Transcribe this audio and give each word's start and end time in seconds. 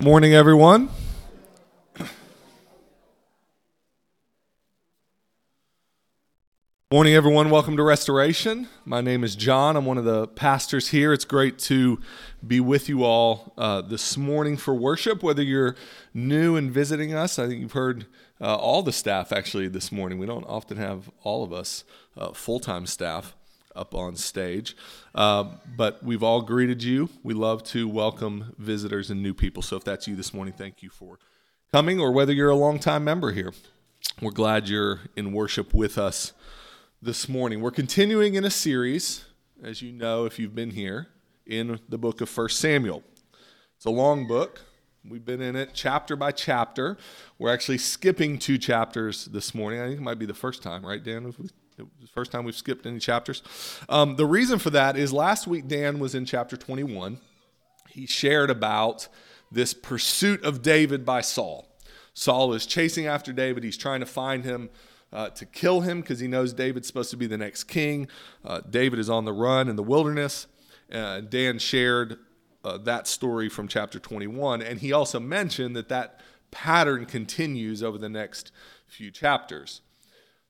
Morning, 0.00 0.32
everyone. 0.32 0.90
Morning, 6.92 7.14
everyone. 7.14 7.50
Welcome 7.50 7.76
to 7.76 7.82
Restoration. 7.82 8.68
My 8.84 9.00
name 9.00 9.24
is 9.24 9.34
John. 9.34 9.76
I'm 9.76 9.86
one 9.86 9.98
of 9.98 10.04
the 10.04 10.28
pastors 10.28 10.90
here. 10.90 11.12
It's 11.12 11.24
great 11.24 11.58
to 11.58 11.98
be 12.46 12.60
with 12.60 12.88
you 12.88 13.02
all 13.02 13.52
uh, 13.58 13.80
this 13.80 14.16
morning 14.16 14.56
for 14.56 14.72
worship. 14.72 15.24
Whether 15.24 15.42
you're 15.42 15.74
new 16.14 16.54
and 16.54 16.70
visiting 16.70 17.12
us, 17.12 17.36
I 17.36 17.48
think 17.48 17.60
you've 17.60 17.72
heard 17.72 18.06
uh, 18.40 18.54
all 18.54 18.84
the 18.84 18.92
staff 18.92 19.32
actually 19.32 19.66
this 19.66 19.90
morning. 19.90 20.20
We 20.20 20.26
don't 20.26 20.44
often 20.44 20.76
have 20.76 21.10
all 21.24 21.42
of 21.42 21.52
us 21.52 21.82
uh, 22.16 22.30
full 22.34 22.60
time 22.60 22.86
staff 22.86 23.34
up 23.78 23.94
on 23.94 24.16
stage. 24.16 24.76
Uh, 25.14 25.44
but 25.76 26.02
we've 26.02 26.22
all 26.22 26.42
greeted 26.42 26.82
you. 26.82 27.08
We 27.22 27.32
love 27.32 27.62
to 27.64 27.88
welcome 27.88 28.54
visitors 28.58 29.10
and 29.10 29.22
new 29.22 29.32
people. 29.32 29.62
So 29.62 29.76
if 29.76 29.84
that's 29.84 30.08
you 30.08 30.16
this 30.16 30.34
morning, 30.34 30.52
thank 30.52 30.82
you 30.82 30.90
for 30.90 31.18
coming, 31.72 32.00
or 32.00 32.12
whether 32.12 32.32
you're 32.32 32.50
a 32.50 32.56
longtime 32.56 33.04
member 33.04 33.32
here, 33.32 33.52
we're 34.20 34.30
glad 34.32 34.68
you're 34.68 35.00
in 35.16 35.32
worship 35.32 35.72
with 35.72 35.96
us 35.98 36.32
this 37.00 37.28
morning. 37.28 37.60
We're 37.60 37.70
continuing 37.70 38.34
in 38.34 38.44
a 38.44 38.50
series, 38.50 39.24
as 39.62 39.80
you 39.82 39.92
know, 39.92 40.24
if 40.24 40.38
you've 40.38 40.54
been 40.54 40.70
here, 40.70 41.08
in 41.46 41.80
the 41.88 41.98
book 41.98 42.20
of 42.20 42.28
First 42.28 42.58
Samuel. 42.58 43.02
It's 43.76 43.86
a 43.86 43.90
long 43.90 44.26
book. 44.26 44.62
We've 45.08 45.24
been 45.24 45.40
in 45.40 45.56
it 45.56 45.70
chapter 45.72 46.16
by 46.16 46.32
chapter. 46.32 46.98
We're 47.38 47.52
actually 47.52 47.78
skipping 47.78 48.38
two 48.38 48.58
chapters 48.58 49.26
this 49.26 49.54
morning. 49.54 49.80
I 49.80 49.86
think 49.86 50.00
it 50.00 50.02
might 50.02 50.18
be 50.18 50.26
the 50.26 50.34
first 50.34 50.62
time, 50.62 50.84
right, 50.84 51.02
Dan? 51.02 51.32
The 51.78 52.06
first 52.06 52.32
time 52.32 52.44
we've 52.44 52.56
skipped 52.56 52.86
any 52.86 52.98
chapters. 52.98 53.42
Um, 53.88 54.16
the 54.16 54.26
reason 54.26 54.58
for 54.58 54.70
that 54.70 54.96
is 54.96 55.12
last 55.12 55.46
week 55.46 55.68
Dan 55.68 55.98
was 55.98 56.14
in 56.14 56.24
chapter 56.24 56.56
21. 56.56 57.20
He 57.88 58.06
shared 58.06 58.50
about 58.50 59.08
this 59.50 59.74
pursuit 59.74 60.44
of 60.44 60.62
David 60.62 61.04
by 61.04 61.20
Saul. 61.20 61.68
Saul 62.12 62.52
is 62.52 62.66
chasing 62.66 63.06
after 63.06 63.32
David. 63.32 63.64
He's 63.64 63.76
trying 63.76 64.00
to 64.00 64.06
find 64.06 64.44
him 64.44 64.70
uh, 65.12 65.30
to 65.30 65.46
kill 65.46 65.80
him 65.80 66.00
because 66.00 66.20
he 66.20 66.28
knows 66.28 66.52
David's 66.52 66.86
supposed 66.86 67.10
to 67.10 67.16
be 67.16 67.26
the 67.26 67.38
next 67.38 67.64
king. 67.64 68.08
Uh, 68.44 68.60
David 68.68 68.98
is 68.98 69.08
on 69.08 69.24
the 69.24 69.32
run 69.32 69.68
in 69.68 69.76
the 69.76 69.82
wilderness. 69.82 70.46
Uh, 70.92 71.20
Dan 71.20 71.58
shared 71.58 72.18
uh, 72.64 72.78
that 72.78 73.06
story 73.06 73.48
from 73.48 73.68
chapter 73.68 73.98
21, 73.98 74.62
and 74.62 74.80
he 74.80 74.92
also 74.92 75.20
mentioned 75.20 75.76
that 75.76 75.88
that 75.88 76.20
pattern 76.50 77.06
continues 77.06 77.82
over 77.82 77.98
the 77.98 78.08
next 78.08 78.50
few 78.86 79.10
chapters. 79.10 79.82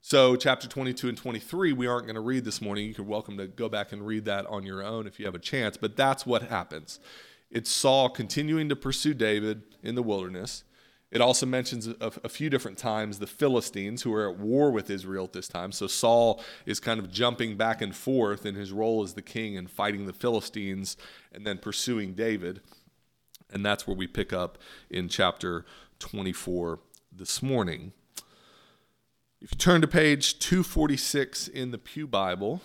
So, 0.01 0.37
chapter 0.37 0.65
22 0.65 1.09
and 1.09 1.17
23, 1.17 1.73
we 1.73 1.85
aren't 1.85 2.05
going 2.05 2.15
to 2.15 2.21
read 2.21 2.45
this 2.45 2.61
morning. 2.61 2.95
You're 2.97 3.05
welcome 3.05 3.37
to 3.37 3.47
go 3.47 3.67
back 3.67 3.91
and 3.91 4.05
read 4.05 4.23
that 4.25 4.45
on 4.45 4.63
your 4.63 4.81
own 4.81 5.07
if 5.07 5.19
you 5.19 5.25
have 5.25 5.35
a 5.35 5.39
chance. 5.39 5.75
But 5.75 5.97
that's 5.97 6.25
what 6.25 6.43
happens. 6.43 6.99
It's 7.51 7.69
Saul 7.69 8.09
continuing 8.09 8.69
to 8.69 8.77
pursue 8.77 9.13
David 9.13 9.63
in 9.83 9.95
the 9.95 10.01
wilderness. 10.01 10.63
It 11.11 11.19
also 11.19 11.45
mentions 11.45 11.87
a, 11.87 12.13
a, 12.23 12.29
few 12.29 12.49
different 12.49 12.77
times 12.77 13.19
the 13.19 13.27
Philistines 13.27 14.03
who 14.03 14.13
are 14.13 14.29
at 14.29 14.39
war 14.39 14.71
with 14.71 14.89
Israel 14.89 15.25
at 15.25 15.33
this 15.33 15.47
time. 15.47 15.71
So 15.73 15.85
Saul 15.87 16.41
is 16.65 16.79
kind 16.79 16.99
of 16.99 17.11
jumping 17.11 17.57
back 17.57 17.81
and 17.81 17.95
forth 17.95 18.45
in 18.45 18.55
his 18.55 18.71
role 18.71 19.03
as 19.03 19.15
the 19.15 19.21
king 19.21 19.57
and 19.57 19.69
fighting 19.69 20.05
the 20.05 20.13
Philistines 20.13 20.95
and 21.33 21.45
then 21.45 21.57
pursuing 21.57 22.13
David. 22.13 22.61
And 23.51 23.65
that's 23.65 23.85
where 23.85 23.97
we 23.97 24.07
pick 24.07 24.31
up 24.31 24.59
in 24.89 25.09
chapter 25.09 25.65
24 25.97 26.79
this 27.11 27.41
morning. 27.41 27.91
If 29.41 29.53
you 29.53 29.57
turn 29.57 29.79
to 29.79 29.87
page 29.87 30.37
246 30.39 31.47
in 31.47 31.71
the 31.71 31.77
Pew 31.77 32.07
Bible, 32.07 32.59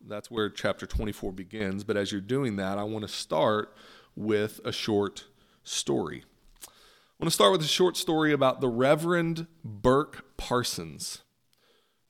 that's 0.00 0.30
where 0.30 0.48
chapter 0.48 0.86
24 0.86 1.32
begins. 1.32 1.82
But 1.82 1.96
as 1.96 2.12
you're 2.12 2.20
doing 2.20 2.54
that, 2.54 2.78
I 2.78 2.84
want 2.84 3.02
to 3.02 3.12
start 3.12 3.74
with 4.14 4.60
a 4.64 4.70
short 4.70 5.24
story. 5.64 6.22
I 6.64 6.70
want 7.18 7.30
to 7.30 7.34
start 7.34 7.50
with 7.50 7.62
a 7.62 7.66
short 7.66 7.96
story 7.96 8.32
about 8.32 8.60
the 8.60 8.68
Reverend 8.68 9.48
Burk 9.64 10.36
Parsons. 10.36 11.22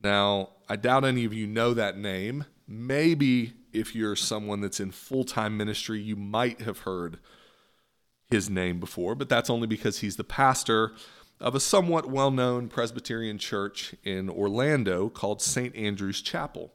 Now, 0.02 0.50
I 0.68 0.76
doubt 0.76 1.06
any 1.06 1.24
of 1.24 1.32
you 1.32 1.46
know 1.46 1.72
that 1.72 1.96
name. 1.96 2.44
Maybe 2.68 3.54
if 3.72 3.94
you're 3.94 4.16
someone 4.16 4.60
that's 4.60 4.80
in 4.80 4.90
full 4.90 5.24
time 5.24 5.56
ministry, 5.56 5.98
you 5.98 6.16
might 6.16 6.60
have 6.60 6.80
heard 6.80 7.20
his 8.30 8.50
name 8.50 8.80
before, 8.80 9.14
but 9.14 9.30
that's 9.30 9.48
only 9.48 9.66
because 9.66 10.00
he's 10.00 10.16
the 10.16 10.24
pastor 10.24 10.92
of 11.40 11.54
a 11.54 11.60
somewhat 11.60 12.10
well 12.10 12.30
known 12.30 12.68
Presbyterian 12.68 13.38
church 13.38 13.94
in 14.04 14.28
Orlando 14.28 15.08
called 15.08 15.40
St. 15.40 15.74
Andrew's 15.74 16.20
Chapel. 16.20 16.72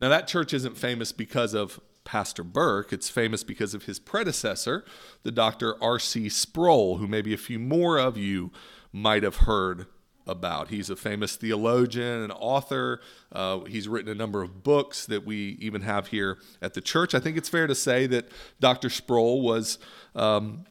Now, 0.00 0.08
that 0.08 0.28
church 0.28 0.54
isn't 0.54 0.78
famous 0.78 1.12
because 1.12 1.54
of 1.54 1.80
Pastor 2.04 2.44
Burk, 2.44 2.92
it's 2.92 3.10
famous 3.10 3.44
because 3.44 3.74
of 3.74 3.84
his 3.84 3.98
predecessor, 3.98 4.84
the 5.24 5.32
Dr. 5.32 5.82
R.C. 5.82 6.30
Sproul, 6.30 6.96
who 6.96 7.06
maybe 7.06 7.34
a 7.34 7.38
few 7.38 7.58
more 7.58 7.98
of 7.98 8.16
you 8.16 8.50
might 8.92 9.22
have 9.22 9.36
heard 9.36 9.86
about. 10.26 10.68
He's 10.68 10.88
a 10.88 10.96
famous 10.96 11.36
theologian 11.36 12.22
and 12.22 12.32
author. 12.32 13.00
Uh, 13.32 13.60
he's 13.64 13.88
written 13.88 14.10
a 14.10 14.14
number 14.14 14.42
of 14.42 14.62
books 14.62 15.04
that 15.06 15.26
we 15.26 15.58
even 15.60 15.82
have 15.82 16.08
here 16.08 16.38
at 16.62 16.74
the 16.74 16.80
church. 16.80 17.14
I 17.14 17.20
think 17.20 17.36
it's 17.36 17.48
fair 17.48 17.66
to 17.66 17.74
say 17.74 18.06
that 18.06 18.30
Dr. 18.60 18.88
Sproul 18.88 19.42
was 19.42 19.78
um, 20.14 20.64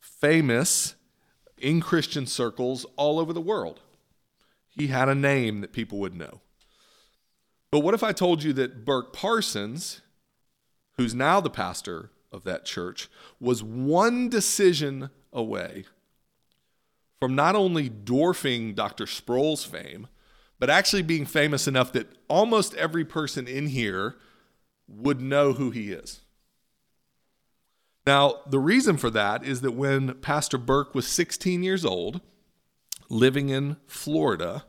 famous 0.00 0.94
in 1.64 1.80
Christian 1.80 2.26
circles 2.26 2.84
all 2.96 3.18
over 3.18 3.32
the 3.32 3.40
world. 3.40 3.80
He 4.68 4.88
had 4.88 5.08
a 5.08 5.14
name 5.14 5.62
that 5.62 5.72
people 5.72 5.98
would 5.98 6.14
know. 6.14 6.42
But 7.70 7.80
what 7.80 7.94
if 7.94 8.02
I 8.02 8.12
told 8.12 8.42
you 8.42 8.52
that 8.52 8.84
Burk 8.84 9.14
Parsons, 9.14 10.02
who's 10.98 11.14
now 11.14 11.40
the 11.40 11.48
pastor 11.48 12.10
of 12.30 12.44
that 12.44 12.66
church, 12.66 13.08
was 13.40 13.62
one 13.62 14.28
decision 14.28 15.08
away 15.32 15.86
from 17.18 17.34
not 17.34 17.56
only 17.56 17.88
dwarfing 17.88 18.74
Dr. 18.74 19.06
Sproul's 19.06 19.64
fame, 19.64 20.08
but 20.58 20.68
actually 20.68 21.02
being 21.02 21.24
famous 21.24 21.66
enough 21.66 21.92
that 21.92 22.12
almost 22.28 22.74
every 22.74 23.06
person 23.06 23.48
in 23.48 23.68
here 23.68 24.16
would 24.86 25.22
know 25.22 25.54
who 25.54 25.70
he 25.70 25.92
is? 25.92 26.20
Now, 28.06 28.40
the 28.46 28.58
reason 28.58 28.96
for 28.96 29.10
that 29.10 29.44
is 29.44 29.62
that 29.62 29.72
when 29.72 30.14
Pastor 30.14 30.58
Burk 30.58 30.94
was 30.94 31.06
16 31.06 31.62
years 31.62 31.84
old, 31.84 32.20
living 33.08 33.48
in 33.48 33.76
Florida, 33.86 34.64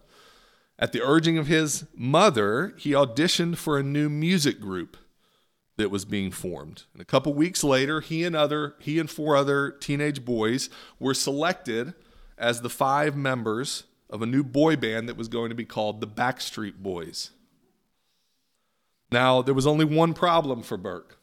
at 0.80 0.92
the 0.92 1.02
urging 1.02 1.38
of 1.38 1.48
his 1.48 1.86
mother, 1.96 2.74
he 2.78 2.92
auditioned 2.92 3.58
for 3.58 3.78
a 3.78 3.84
new 3.84 4.10
music 4.10 4.60
group 4.60 4.98
that 5.78 5.92
was 5.92 6.06
being 6.06 6.32
formed. 6.32 6.84
And 6.94 7.02
a 7.02 7.06
couple 7.06 7.34
weeks 7.34 7.64
later, 7.64 8.02
he 8.02 8.24
and 8.24 8.36
other 8.36 8.76
he 8.80 9.00
and 9.00 9.10
four 9.10 9.36
other 9.36 9.72
teenage 9.72 10.24
boys 10.24 10.70
were 11.00 11.14
selected 11.14 11.94
as 12.38 12.62
the 12.62 12.70
five 12.70 13.16
members 13.16 13.84
of 14.10 14.22
a 14.22 14.26
new 14.26 14.44
boy 14.44 14.76
band 14.76 15.10
that 15.10 15.18
was 15.18 15.28
going 15.28 15.50
to 15.50 15.56
be 15.56 15.66
called 15.66 16.00
the 16.00 16.08
Backstreet 16.08 16.78
Boys. 16.78 17.32
Now, 19.12 19.42
there 19.42 19.54
was 19.54 19.68
only 19.68 19.86
one 19.86 20.14
problem 20.14 20.62
for 20.62 20.78
Burk. 20.78 21.20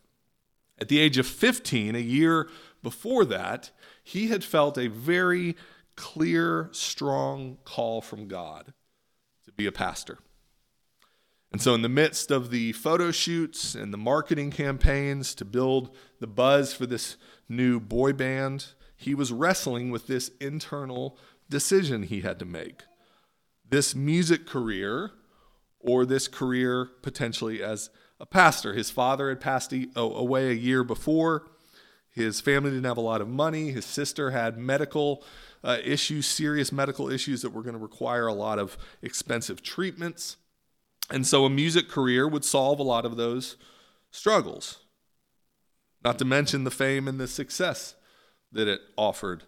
At 0.83 0.89
the 0.89 0.99
age 0.99 1.17
of 1.17 1.29
15, 1.29 1.95
a 1.95 2.01
year 2.01 2.49
before 2.83 3.25
that, 3.27 3.71
he 4.03 4.27
had 4.27 4.43
felt 4.43 4.77
a 4.77 4.89
very 4.89 5.55
clear, 5.95 6.71
strong 6.73 7.59
call 7.65 8.01
from 8.01 8.27
God 8.27 8.73
to 9.45 9.53
be 9.53 9.65
a 9.65 9.71
pastor. 9.71 10.19
And 11.53 11.63
so, 11.63 11.73
in 11.77 11.83
the 11.83 11.89
midst 11.89 12.33
of 12.33 12.51
the 12.51 12.73
photo 12.73 13.13
shoots 13.13 13.77
and 13.77 13.95
the 13.95 13.97
marketing 13.97 14.51
campaigns 14.51 15.37
to 15.37 15.45
build 15.45 15.95
the 16.19 16.27
buzz 16.27 16.75
for 16.75 16.87
this 16.87 17.17
new 17.49 17.79
boy 17.79 18.13
band, 18.13 18.73
he 18.97 19.15
was 19.15 19.31
wrestling 19.31 19.93
with 19.93 20.09
this 20.09 20.33
internal 20.41 21.17
decision 21.49 22.03
he 22.03 22.23
had 22.23 22.41
to 22.41 22.45
make. 22.45 22.83
This 23.71 23.95
music 23.95 24.47
career, 24.47 25.13
or 25.79 26.05
this 26.05 26.27
career 26.27 26.89
potentially 27.03 27.63
as 27.63 27.89
a 28.23 28.27
pastor. 28.27 28.73
His 28.73 28.89
father 28.89 29.29
had 29.29 29.41
passed 29.41 29.75
away 29.97 30.49
a 30.49 30.55
year 30.55 30.85
before. 30.85 31.51
His 32.09 32.41
family 32.41 32.71
didn't 32.71 32.85
have 32.85 32.97
a 32.97 33.03
lot 33.03 33.21
of 33.21 33.29
money. 33.29 33.73
His 33.73 33.85
sister 33.85 34.31
had 34.31 34.57
medical 34.57 35.25
uh, 35.65 35.79
issues, 35.85 36.27
serious 36.27 36.71
medical 36.71 37.11
issues 37.11 37.43
that 37.43 37.51
were 37.51 37.63
going 37.63 37.75
to 37.75 37.81
require 37.81 38.29
a 38.29 38.33
lot 38.33 38.61
of 38.61 38.79
expensive 39.03 39.61
treatments. 39.63 40.37
And 41.11 41.27
so 41.27 41.45
a 41.45 41.51
music 41.51 41.89
career 41.89 42.29
would 42.29 42.45
solve 42.45 42.79
a 42.79 42.85
lot 42.85 43.05
of 43.05 43.17
those 43.17 43.57
struggles. 44.13 44.79
Not 46.05 46.19
to 46.21 46.25
mention 46.25 46.63
the 46.63 46.71
fame 46.71 47.09
and 47.09 47.19
the 47.19 47.27
success 47.29 47.97
that 48.53 48.69
it 48.69 48.81
offered 48.97 49.45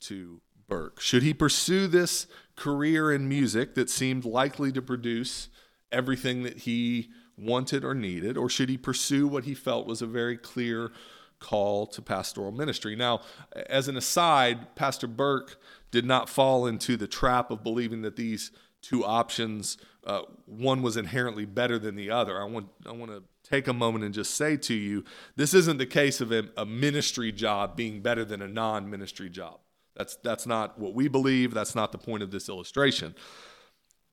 to 0.00 0.42
Burk. 0.68 1.00
Should 1.00 1.22
he 1.22 1.34
pursue 1.34 1.86
this 1.86 2.26
career 2.54 3.12
in 3.12 3.28
music 3.28 3.74
that 3.74 3.90
seemed 3.90 4.24
likely 4.24 4.70
to 4.72 4.82
produce 4.82 5.48
everything 5.90 6.42
that 6.42 6.58
he 6.58 7.10
wanted 7.40 7.84
or 7.84 7.94
needed, 7.94 8.36
or 8.36 8.48
should 8.48 8.68
he 8.68 8.76
pursue 8.76 9.26
what 9.26 9.44
he 9.44 9.54
felt 9.54 9.86
was 9.86 10.02
a 10.02 10.06
very 10.06 10.36
clear 10.36 10.92
call 11.38 11.86
to 11.86 12.02
pastoral 12.02 12.52
ministry? 12.52 12.94
Now, 12.94 13.22
as 13.66 13.88
an 13.88 13.96
aside, 13.96 14.74
Pastor 14.76 15.06
Burk 15.06 15.60
did 15.90 16.04
not 16.04 16.28
fall 16.28 16.66
into 16.66 16.96
the 16.96 17.06
trap 17.06 17.50
of 17.50 17.64
believing 17.64 18.02
that 18.02 18.16
these 18.16 18.50
two 18.82 19.04
options 19.04 19.76
uh, 20.04 20.22
one 20.46 20.82
was 20.82 20.96
inherently 20.96 21.44
better 21.44 21.78
than 21.78 21.94
the 21.94 22.10
other. 22.10 22.40
I 22.40 22.44
want 22.44 22.68
I 22.86 22.92
want 22.92 23.10
to 23.10 23.22
take 23.48 23.68
a 23.68 23.72
moment 23.72 24.04
and 24.04 24.14
just 24.14 24.34
say 24.34 24.56
to 24.56 24.74
you, 24.74 25.04
this 25.36 25.52
isn't 25.54 25.78
the 25.78 25.86
case 25.86 26.20
of 26.20 26.32
a, 26.32 26.44
a 26.56 26.64
ministry 26.64 27.32
job 27.32 27.76
being 27.76 28.00
better 28.00 28.24
than 28.24 28.40
a 28.40 28.48
non-ministry 28.48 29.28
job. 29.28 29.60
That's 29.94 30.16
that's 30.16 30.46
not 30.46 30.78
what 30.78 30.94
we 30.94 31.08
believe. 31.08 31.52
That's 31.52 31.74
not 31.74 31.92
the 31.92 31.98
point 31.98 32.22
of 32.22 32.30
this 32.30 32.48
illustration. 32.48 33.14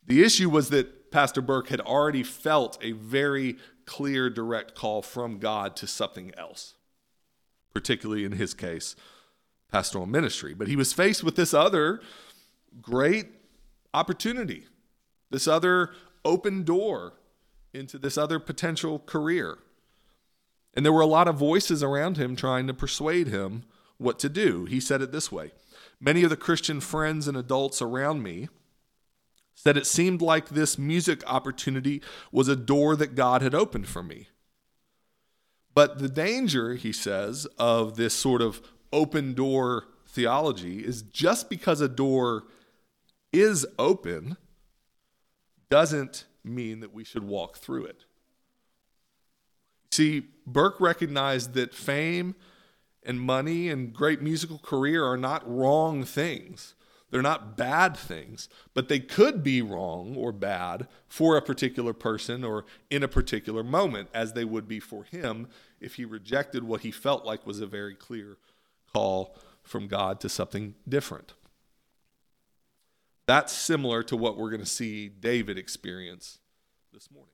The 0.06 0.24
issue 0.24 0.50
was 0.50 0.70
that 0.70 0.88
Pastor 1.12 1.42
Burk 1.42 1.70
had 1.70 1.82
already 1.82 2.24
felt 2.24 2.78
a 2.82 2.92
very 2.92 3.58
clear, 3.86 4.30
direct 4.30 4.76
call 4.76 5.02
from 5.02 5.40
God 5.40 5.76
to 5.78 5.88
something 5.88 6.32
else, 6.38 6.76
particularly 7.74 8.26
in 8.26 8.34
his 8.34 8.54
case, 8.54 8.96
pastoral 9.72 10.06
ministry. 10.06 10.54
But 10.54 10.68
he 10.68 10.76
was 10.76 10.94
faced 10.94 11.24
with 11.24 11.36
this 11.36 11.54
other 11.54 12.02
great 12.82 13.28
opportunity, 13.94 14.66
this 15.30 15.48
other 15.48 15.92
open 16.24 16.64
door 16.64 17.14
into 17.74 17.98
this 17.98 18.18
other 18.18 18.40
potential 18.40 19.00
career. 19.00 19.58
And 20.74 20.86
there 20.86 20.94
were 20.94 21.02
a 21.02 21.08
lot 21.08 21.28
of 21.28 21.38
voices 21.38 21.82
around 21.82 22.18
him 22.18 22.36
trying 22.36 22.68
to 22.68 22.74
persuade 22.74 23.28
him 23.28 23.64
what 23.98 24.20
to 24.20 24.30
do. 24.30 24.66
He 24.66 24.80
said 24.80 25.02
it 25.02 25.12
this 25.12 25.32
way 25.32 25.52
Many 26.00 26.24
of 26.24 26.30
the 26.30 26.38
Christian 26.38 26.80
friends 26.80 27.28
and 27.28 27.36
adults 27.36 27.82
around 27.82 28.22
me 28.22 28.50
said 29.58 29.76
it 29.76 29.88
seemed 29.88 30.22
like 30.22 30.50
this 30.50 30.78
music 30.78 31.24
opportunity 31.26 32.00
was 32.32 32.48
a 32.48 32.56
door 32.56 32.96
that 32.96 33.16
God 33.16 33.42
had 33.42 33.56
opened 33.56 33.88
for 33.88 34.04
me. 34.04 34.28
But 35.74 35.98
the 35.98 36.08
danger, 36.08 36.76
he 36.76 36.92
says, 36.92 37.48
of 37.58 37.98
this 37.98 38.14
sort 38.14 38.44
of 38.44 38.62
open 38.94 39.34
door 39.34 39.86
theology 40.08 40.86
is 40.86 41.02
just 41.02 41.50
because 41.50 41.82
a 41.82 41.90
door 41.90 42.44
is 43.34 43.66
open 43.80 44.38
doesn't 45.70 46.26
mean 46.44 46.80
that 46.82 46.94
we 46.94 47.04
should 47.04 47.24
walk 47.24 47.58
through 47.58 47.86
it. 47.86 48.06
See, 49.92 50.28
Burk 50.46 50.80
recognized 50.80 51.56
that 51.56 51.74
fame 51.74 52.36
and 53.02 53.20
money 53.20 53.70
and 53.70 53.92
great 53.92 54.22
musical 54.22 54.60
career 54.60 55.04
are 55.04 55.18
not 55.18 55.42
wrong 55.50 56.04
things. 56.04 56.76
They're 57.10 57.22
not 57.22 57.56
bad 57.56 57.96
things, 57.96 58.50
but 58.74 58.90
they 58.90 59.00
could 59.00 59.42
be 59.42 59.62
wrong 59.62 60.16
or 60.18 60.32
bad 60.32 60.88
for 61.08 61.38
a 61.38 61.42
particular 61.42 61.94
person 61.94 62.44
or 62.44 62.66
in 62.90 63.02
a 63.02 63.08
particular 63.08 63.64
moment, 63.64 64.10
as 64.14 64.34
they 64.34 64.44
would 64.44 64.68
be 64.68 64.80
for 64.80 65.04
him 65.06 65.48
if 65.80 65.96
he 65.96 66.06
rejected 66.06 66.64
what 66.64 66.82
he 66.82 66.92
felt 66.92 67.26
like 67.26 67.48
was 67.48 67.62
a 67.62 67.68
very 67.68 67.96
clear 67.96 68.38
call 68.92 69.38
from 69.64 69.88
God 69.88 70.20
to 70.22 70.30
something 70.30 70.76
different. 70.88 71.34
That's 73.26 73.54
similar 73.54 74.04
to 74.04 74.18
what 74.18 74.38
we're 74.38 74.50
going 74.50 74.62
to 74.62 74.66
see 74.66 75.10
David 75.10 75.58
experience 75.58 76.40
this 76.94 77.12
morning. 77.12 77.34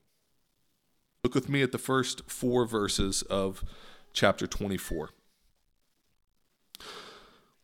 Look 1.22 1.34
with 1.34 1.48
me 1.48 1.62
at 1.62 1.72
the 1.72 1.78
first 1.78 2.28
four 2.28 2.66
verses 2.66 3.22
of 3.22 3.64
chapter 4.12 4.46
24. 4.46 5.10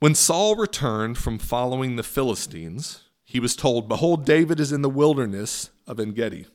When 0.00 0.14
Saul 0.14 0.56
returned 0.56 1.19
from 1.19 1.38
following 1.38 1.97
the 1.97 2.02
Philistines, 2.02 3.02
he 3.23 3.38
was 3.38 3.55
told, 3.55 3.87
Behold, 3.87 4.25
David 4.25 4.58
is 4.58 4.73
in 4.73 4.81
the 4.81 4.88
wilderness 4.88 5.69
of 5.87 6.00
En 6.00 6.12
Gedi. 6.12 6.47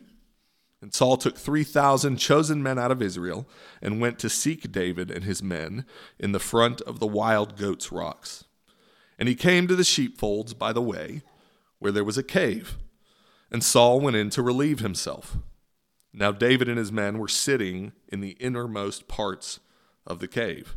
And 0.81 0.91
Saul 0.91 1.15
took 1.15 1.37
3,000 1.37 2.17
chosen 2.17 2.63
men 2.63 2.79
out 2.79 2.89
of 2.89 3.03
Israel 3.03 3.47
and 3.83 4.01
went 4.01 4.17
to 4.19 4.31
seek 4.31 4.71
David 4.71 5.11
and 5.11 5.23
his 5.23 5.43
men 5.43 5.85
in 6.17 6.31
the 6.31 6.39
front 6.39 6.81
of 6.81 6.99
the 6.99 7.05
wild 7.05 7.55
goats' 7.55 7.91
rocks. 7.91 8.45
And 9.19 9.29
he 9.29 9.35
came 9.35 9.67
to 9.67 9.75
the 9.75 9.83
sheepfolds 9.83 10.55
by 10.55 10.73
the 10.73 10.81
way, 10.81 11.21
where 11.77 11.91
there 11.91 12.03
was 12.03 12.17
a 12.17 12.23
cave. 12.23 12.77
And 13.51 13.63
Saul 13.63 14.01
went 14.01 14.17
in 14.17 14.31
to 14.31 14.41
relieve 14.41 14.79
himself. 14.79 15.37
Now 16.11 16.31
David 16.31 16.67
and 16.67 16.79
his 16.79 16.91
men 16.91 17.19
were 17.19 17.27
sitting 17.27 17.91
in 18.07 18.21
the 18.21 18.37
innermost 18.39 19.07
parts 19.07 19.59
of 20.07 20.17
the 20.17 20.27
cave. 20.27 20.75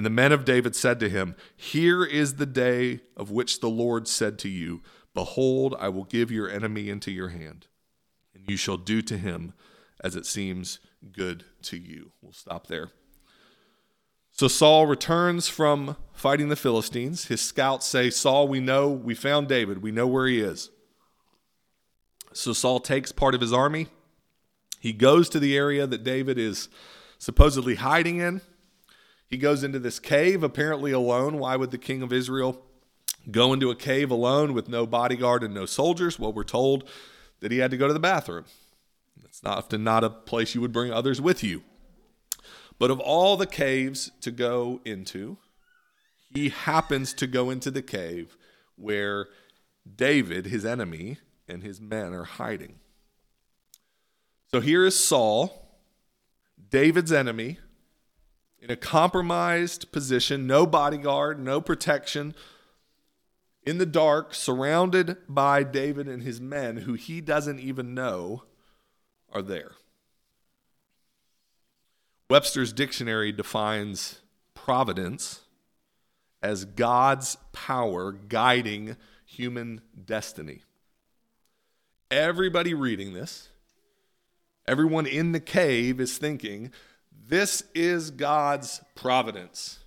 And 0.00 0.06
the 0.06 0.08
men 0.08 0.32
of 0.32 0.46
David 0.46 0.74
said 0.74 0.98
to 1.00 1.10
him, 1.10 1.36
Here 1.54 2.02
is 2.02 2.36
the 2.36 2.46
day 2.46 3.00
of 3.18 3.30
which 3.30 3.60
the 3.60 3.68
Lord 3.68 4.08
said 4.08 4.38
to 4.38 4.48
you, 4.48 4.80
Behold, 5.12 5.76
I 5.78 5.90
will 5.90 6.04
give 6.04 6.30
your 6.30 6.48
enemy 6.48 6.88
into 6.88 7.10
your 7.10 7.28
hand, 7.28 7.66
and 8.34 8.48
you 8.48 8.56
shall 8.56 8.78
do 8.78 9.02
to 9.02 9.18
him 9.18 9.52
as 10.02 10.16
it 10.16 10.24
seems 10.24 10.78
good 11.12 11.44
to 11.64 11.76
you. 11.76 12.12
We'll 12.22 12.32
stop 12.32 12.66
there. 12.66 12.92
So 14.30 14.48
Saul 14.48 14.86
returns 14.86 15.48
from 15.48 15.98
fighting 16.14 16.48
the 16.48 16.56
Philistines. 16.56 17.26
His 17.26 17.42
scouts 17.42 17.84
say, 17.84 18.08
Saul, 18.08 18.48
we 18.48 18.58
know, 18.58 18.88
we 18.88 19.14
found 19.14 19.48
David, 19.48 19.82
we 19.82 19.92
know 19.92 20.06
where 20.06 20.26
he 20.26 20.40
is. 20.40 20.70
So 22.32 22.54
Saul 22.54 22.80
takes 22.80 23.12
part 23.12 23.34
of 23.34 23.42
his 23.42 23.52
army. 23.52 23.88
He 24.80 24.94
goes 24.94 25.28
to 25.28 25.38
the 25.38 25.58
area 25.58 25.86
that 25.86 26.04
David 26.04 26.38
is 26.38 26.70
supposedly 27.18 27.74
hiding 27.74 28.20
in. 28.20 28.40
He 29.30 29.36
goes 29.36 29.62
into 29.62 29.78
this 29.78 30.00
cave, 30.00 30.42
apparently 30.42 30.90
alone. 30.90 31.38
Why 31.38 31.54
would 31.54 31.70
the 31.70 31.78
king 31.78 32.02
of 32.02 32.12
Israel 32.12 32.60
go 33.30 33.52
into 33.52 33.70
a 33.70 33.76
cave 33.76 34.10
alone 34.10 34.54
with 34.54 34.68
no 34.68 34.86
bodyguard 34.86 35.44
and 35.44 35.54
no 35.54 35.66
soldiers? 35.66 36.18
Well, 36.18 36.32
we're 36.32 36.42
told 36.42 36.88
that 37.38 37.52
he 37.52 37.58
had 37.58 37.70
to 37.70 37.76
go 37.76 37.86
to 37.86 37.94
the 37.94 38.00
bathroom. 38.00 38.46
It's 39.24 39.44
not 39.44 39.58
often 39.58 39.84
not 39.84 40.02
a 40.02 40.10
place 40.10 40.56
you 40.56 40.60
would 40.60 40.72
bring 40.72 40.92
others 40.92 41.20
with 41.20 41.44
you. 41.44 41.62
But 42.80 42.90
of 42.90 42.98
all 42.98 43.36
the 43.36 43.46
caves 43.46 44.10
to 44.22 44.32
go 44.32 44.80
into, 44.84 45.36
he 46.32 46.48
happens 46.48 47.14
to 47.14 47.28
go 47.28 47.50
into 47.50 47.70
the 47.70 47.82
cave 47.82 48.36
where 48.74 49.28
David, 49.96 50.46
his 50.46 50.64
enemy, 50.64 51.18
and 51.46 51.62
his 51.62 51.80
men 51.80 52.12
are 52.14 52.24
hiding. 52.24 52.80
So 54.50 54.60
here 54.60 54.84
is 54.84 54.98
Saul, 54.98 55.78
David's 56.70 57.12
enemy, 57.12 57.58
in 58.60 58.70
a 58.70 58.76
compromised 58.76 59.90
position, 59.90 60.46
no 60.46 60.66
bodyguard, 60.66 61.38
no 61.38 61.60
protection, 61.60 62.34
in 63.62 63.78
the 63.78 63.86
dark, 63.86 64.34
surrounded 64.34 65.16
by 65.28 65.62
David 65.62 66.08
and 66.08 66.22
his 66.22 66.40
men, 66.40 66.78
who 66.78 66.94
he 66.94 67.20
doesn't 67.20 67.60
even 67.60 67.94
know 67.94 68.44
are 69.32 69.42
there. 69.42 69.72
Webster's 72.28 72.72
dictionary 72.72 73.32
defines 73.32 74.20
providence 74.54 75.40
as 76.42 76.64
God's 76.64 77.36
power 77.52 78.12
guiding 78.12 78.96
human 79.24 79.80
destiny. 80.04 80.62
Everybody 82.10 82.74
reading 82.74 83.12
this, 83.12 83.48
everyone 84.66 85.06
in 85.06 85.32
the 85.32 85.40
cave 85.40 86.00
is 86.00 86.18
thinking, 86.18 86.72
this 87.26 87.62
is 87.74 88.10
God's 88.10 88.80
providence. 88.94 89.78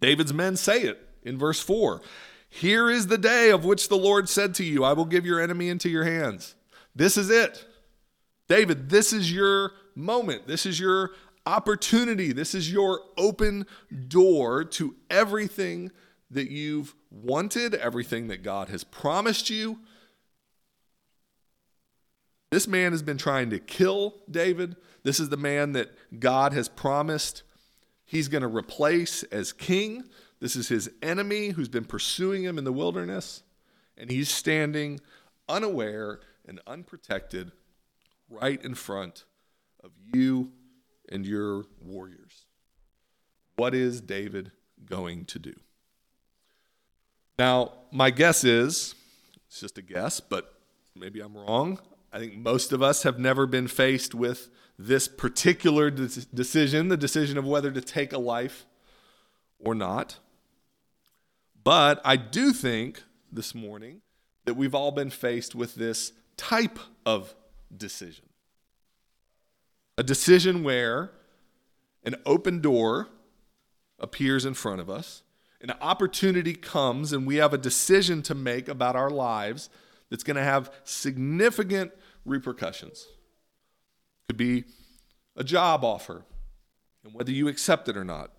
David's 0.00 0.34
men 0.34 0.56
say 0.56 0.82
it 0.82 1.00
in 1.22 1.38
verse 1.38 1.60
4. 1.60 2.02
Here 2.48 2.90
is 2.90 3.06
the 3.06 3.18
day 3.18 3.50
of 3.50 3.64
which 3.64 3.88
the 3.88 3.96
Lord 3.96 4.28
said 4.28 4.54
to 4.56 4.64
you, 4.64 4.84
I 4.84 4.92
will 4.92 5.04
give 5.04 5.26
your 5.26 5.40
enemy 5.40 5.68
into 5.68 5.88
your 5.88 6.04
hands. 6.04 6.54
This 6.94 7.16
is 7.16 7.30
it. 7.30 7.66
David, 8.48 8.88
this 8.88 9.12
is 9.12 9.32
your 9.32 9.72
moment. 9.94 10.46
This 10.46 10.66
is 10.66 10.78
your 10.78 11.10
opportunity. 11.44 12.32
This 12.32 12.54
is 12.54 12.72
your 12.72 13.00
open 13.16 13.66
door 14.08 14.64
to 14.64 14.94
everything 15.10 15.90
that 16.30 16.50
you've 16.50 16.94
wanted, 17.10 17.74
everything 17.74 18.28
that 18.28 18.42
God 18.42 18.68
has 18.68 18.84
promised 18.84 19.50
you. 19.50 19.78
This 22.50 22.66
man 22.66 22.92
has 22.92 23.02
been 23.02 23.18
trying 23.18 23.50
to 23.50 23.58
kill 23.58 24.14
David. 24.30 24.76
This 25.06 25.20
is 25.20 25.28
the 25.28 25.36
man 25.36 25.70
that 25.74 25.92
God 26.18 26.52
has 26.52 26.68
promised 26.68 27.44
he's 28.04 28.26
going 28.26 28.42
to 28.42 28.48
replace 28.48 29.22
as 29.22 29.52
king. 29.52 30.02
This 30.40 30.56
is 30.56 30.66
his 30.66 30.90
enemy 31.00 31.50
who's 31.50 31.68
been 31.68 31.84
pursuing 31.84 32.42
him 32.42 32.58
in 32.58 32.64
the 32.64 32.72
wilderness. 32.72 33.44
And 33.96 34.10
he's 34.10 34.28
standing 34.28 34.98
unaware 35.48 36.18
and 36.44 36.60
unprotected 36.66 37.52
right 38.28 38.60
in 38.64 38.74
front 38.74 39.26
of 39.84 39.92
you 40.12 40.50
and 41.08 41.24
your 41.24 41.66
warriors. 41.80 42.44
What 43.54 43.76
is 43.76 44.00
David 44.00 44.50
going 44.84 45.24
to 45.26 45.38
do? 45.38 45.54
Now, 47.38 47.74
my 47.92 48.10
guess 48.10 48.42
is 48.42 48.96
it's 49.46 49.60
just 49.60 49.78
a 49.78 49.82
guess, 49.82 50.18
but 50.18 50.52
maybe 50.96 51.20
I'm 51.20 51.36
wrong. 51.36 51.78
I 52.16 52.18
think 52.18 52.38
most 52.38 52.72
of 52.72 52.82
us 52.82 53.02
have 53.02 53.18
never 53.18 53.46
been 53.46 53.68
faced 53.68 54.14
with 54.14 54.48
this 54.78 55.06
particular 55.06 55.90
de- 55.90 56.08
decision, 56.32 56.88
the 56.88 56.96
decision 56.96 57.36
of 57.36 57.44
whether 57.44 57.70
to 57.70 57.82
take 57.82 58.14
a 58.14 58.18
life 58.18 58.64
or 59.58 59.74
not. 59.74 60.18
But 61.62 62.00
I 62.06 62.16
do 62.16 62.54
think 62.54 63.02
this 63.30 63.54
morning 63.54 64.00
that 64.46 64.54
we've 64.54 64.74
all 64.74 64.92
been 64.92 65.10
faced 65.10 65.54
with 65.54 65.74
this 65.74 66.12
type 66.38 66.78
of 67.04 67.34
decision 67.76 68.24
a 69.98 70.02
decision 70.02 70.62
where 70.62 71.10
an 72.02 72.14
open 72.24 72.62
door 72.62 73.08
appears 73.98 74.46
in 74.46 74.54
front 74.54 74.80
of 74.80 74.88
us, 74.88 75.22
an 75.60 75.72
opportunity 75.82 76.54
comes, 76.54 77.12
and 77.12 77.26
we 77.26 77.36
have 77.36 77.52
a 77.52 77.58
decision 77.58 78.22
to 78.22 78.34
make 78.34 78.68
about 78.68 78.96
our 78.96 79.10
lives 79.10 79.68
that's 80.10 80.22
going 80.22 80.36
to 80.36 80.42
have 80.42 80.72
significant 80.84 81.92
repercussions. 82.26 83.06
Could 84.28 84.36
be 84.36 84.64
a 85.36 85.44
job 85.44 85.84
offer 85.84 86.24
and 87.04 87.14
whether 87.14 87.30
you 87.30 87.48
accept 87.48 87.88
it 87.88 87.96
or 87.96 88.04
not. 88.04 88.32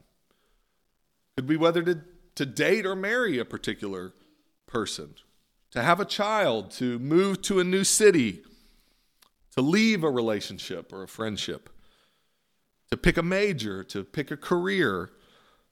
Could 1.36 1.48
be 1.48 1.58
whether 1.58 1.82
to, 1.84 2.02
to 2.36 2.46
date 2.46 2.86
or 2.86 2.96
marry 2.96 3.40
a 3.40 3.46
particular 3.46 4.14
person, 4.68 5.16
to 5.72 5.82
have 5.82 6.00
a 6.00 6.06
child, 6.06 6.72
to 6.72 7.00
move 7.00 7.42
to 7.44 7.60
a 7.60 7.64
new 7.64 7.84
city, 7.84 8.42
to 9.56 9.62
leave 9.62 10.04
a 10.04 10.10
relationship 10.10 10.92
or 10.92 11.04
a 11.04 11.08
friendship, 11.08 11.70
to 12.92 12.98
pick 12.98 13.18
a 13.18 13.24
major, 13.24 13.84
to 13.84 14.04
pick 14.04 14.32
a 14.32 14.38
career, 14.38 15.12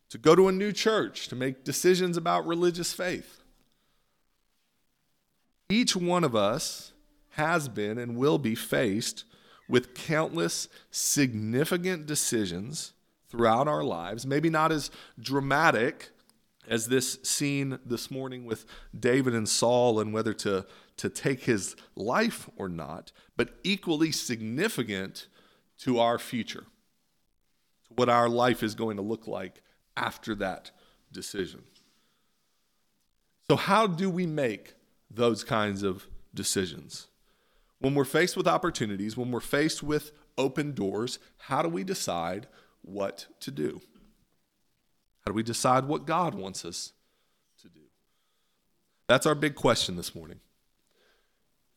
to 0.10 0.18
go 0.18 0.36
to 0.36 0.48
a 0.48 0.52
new 0.52 0.72
church, 0.72 1.28
to 1.28 1.36
make 1.36 1.64
decisions 1.64 2.16
about 2.16 2.48
religious 2.48 2.94
faith. 2.94 3.42
Each 5.70 5.96
one 5.96 6.24
of 6.24 6.36
us 6.36 6.94
has 7.36 7.68
been 7.68 7.98
and 7.98 8.16
will 8.16 8.38
be 8.38 8.56
faced 8.56 9.26
with 9.68 9.94
countless 9.94 10.70
significant 10.92 12.06
decisions 12.06 12.94
throughout 13.30 13.68
our 13.68 13.84
lives, 13.84 14.26
maybe 14.26 14.50
not 14.50 14.72
as 14.72 14.90
dramatic 15.20 16.12
as 16.68 16.88
this 16.88 17.20
scene 17.24 17.78
this 17.86 18.10
morning 18.10 18.46
with 18.46 18.66
David 18.98 19.34
and 19.36 19.48
Saul 19.50 20.00
and 20.00 20.14
whether 20.14 20.34
to, 20.36 20.66
to 20.98 21.10
take 21.10 21.44
his 21.44 21.76
life 21.96 22.50
or 22.56 22.70
not, 22.70 23.12
but 23.36 23.56
equally 23.64 24.12
significant 24.12 25.28
to 25.80 26.00
our 26.00 26.18
future, 26.18 26.66
to 27.88 27.94
what 27.96 28.10
our 28.10 28.30
life 28.30 28.64
is 28.64 28.76
going 28.76 28.96
to 28.96 29.04
look 29.04 29.28
like 29.28 29.62
after 29.98 30.36
that 30.36 30.72
decision. 31.12 31.64
So, 33.50 33.58
how 33.58 33.88
do 33.88 34.10
we 34.10 34.26
make 34.26 34.74
those 35.12 35.44
kinds 35.44 35.84
of 35.84 36.08
decisions? 36.34 37.08
When 37.86 37.94
we're 37.94 38.04
faced 38.04 38.36
with 38.36 38.48
opportunities, 38.48 39.16
when 39.16 39.30
we're 39.30 39.40
faced 39.40 39.84
with 39.84 40.12
open 40.40 40.74
doors, 40.74 41.20
how 41.38 41.62
do 41.62 41.70
we 41.70 41.84
decide 41.84 42.48
what 42.82 43.28
to 43.42 43.52
do? 43.52 43.80
How 45.20 45.32
do 45.32 45.34
we 45.34 45.44
decide 45.44 45.86
what 45.86 46.08
God 46.08 46.34
wants 46.34 46.66
us 46.66 46.94
to 47.62 47.70
do? 47.70 47.82
That's 49.08 49.28
our 49.28 49.36
big 49.36 49.54
question 49.54 49.98
this 49.98 50.16
morning. 50.16 50.40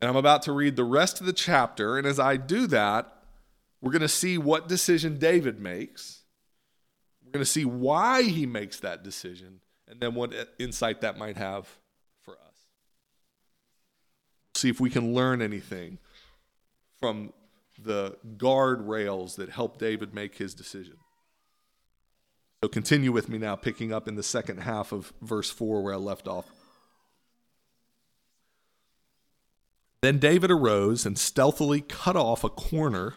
And 0.01 0.09
I'm 0.09 0.17
about 0.17 0.41
to 0.45 0.53
read 0.53 0.77
the 0.77 0.83
rest 0.83 1.21
of 1.21 1.27
the 1.27 1.35
chapter. 1.35 1.99
And 1.99 2.07
as 2.07 2.19
I 2.19 2.39
do 2.39 2.67
that, 2.69 3.13
we're 3.83 3.93
going 3.93 4.01
to 4.01 4.09
see 4.09 4.39
what 4.39 4.67
decision 4.67 5.19
David 5.19 5.61
makes. 5.61 6.23
We're 7.23 7.33
going 7.33 7.45
to 7.45 7.51
see 7.51 7.67
why 7.67 8.23
he 8.23 8.47
makes 8.47 8.81
that 8.81 9.05
decision, 9.05 9.61
and 9.87 10.01
then 10.01 10.15
what 10.15 10.33
insight 10.59 11.03
that 11.03 11.19
might 11.19 11.37
have. 11.37 11.69
See 14.59 14.69
if 14.69 14.81
we 14.81 14.91
can 14.91 15.15
learn 15.15 15.41
anything 15.41 15.99
from 17.01 17.33
the 17.81 18.17
guardrails 18.37 19.37
that 19.37 19.51
helped 19.51 19.79
David 19.79 20.13
make 20.13 20.35
his 20.35 20.53
decision. 20.53 20.97
So 22.61 22.69
continue 22.69 23.13
with 23.13 23.29
me 23.29 23.39
now, 23.39 23.55
picking 23.55 23.93
up 23.93 24.09
in 24.09 24.17
the 24.17 24.23
second 24.25 24.59
half 24.59 24.91
of 24.91 25.13
verse 25.23 25.49
4 25.49 25.81
where 25.81 25.95
I 25.95 25.97
left 25.97 26.27
off. 26.27 26.51
Then 30.03 30.19
David 30.19 30.51
arose 30.51 31.07
and 31.07 31.17
stealthily 31.17 31.81
cut 31.81 32.17
off 32.17 32.43
a 32.43 32.49
corner 32.49 33.15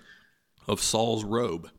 of 0.68 0.80
Saul's 0.80 1.24
robe. 1.24 1.72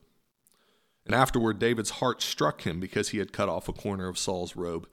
And 1.06 1.14
afterward, 1.14 1.60
David's 1.60 1.90
heart 1.90 2.20
struck 2.20 2.62
him 2.62 2.80
because 2.80 3.10
he 3.10 3.18
had 3.18 3.32
cut 3.32 3.48
off 3.48 3.68
a 3.68 3.72
corner 3.72 4.08
of 4.08 4.18
Saul's 4.18 4.56
robe. 4.56 4.88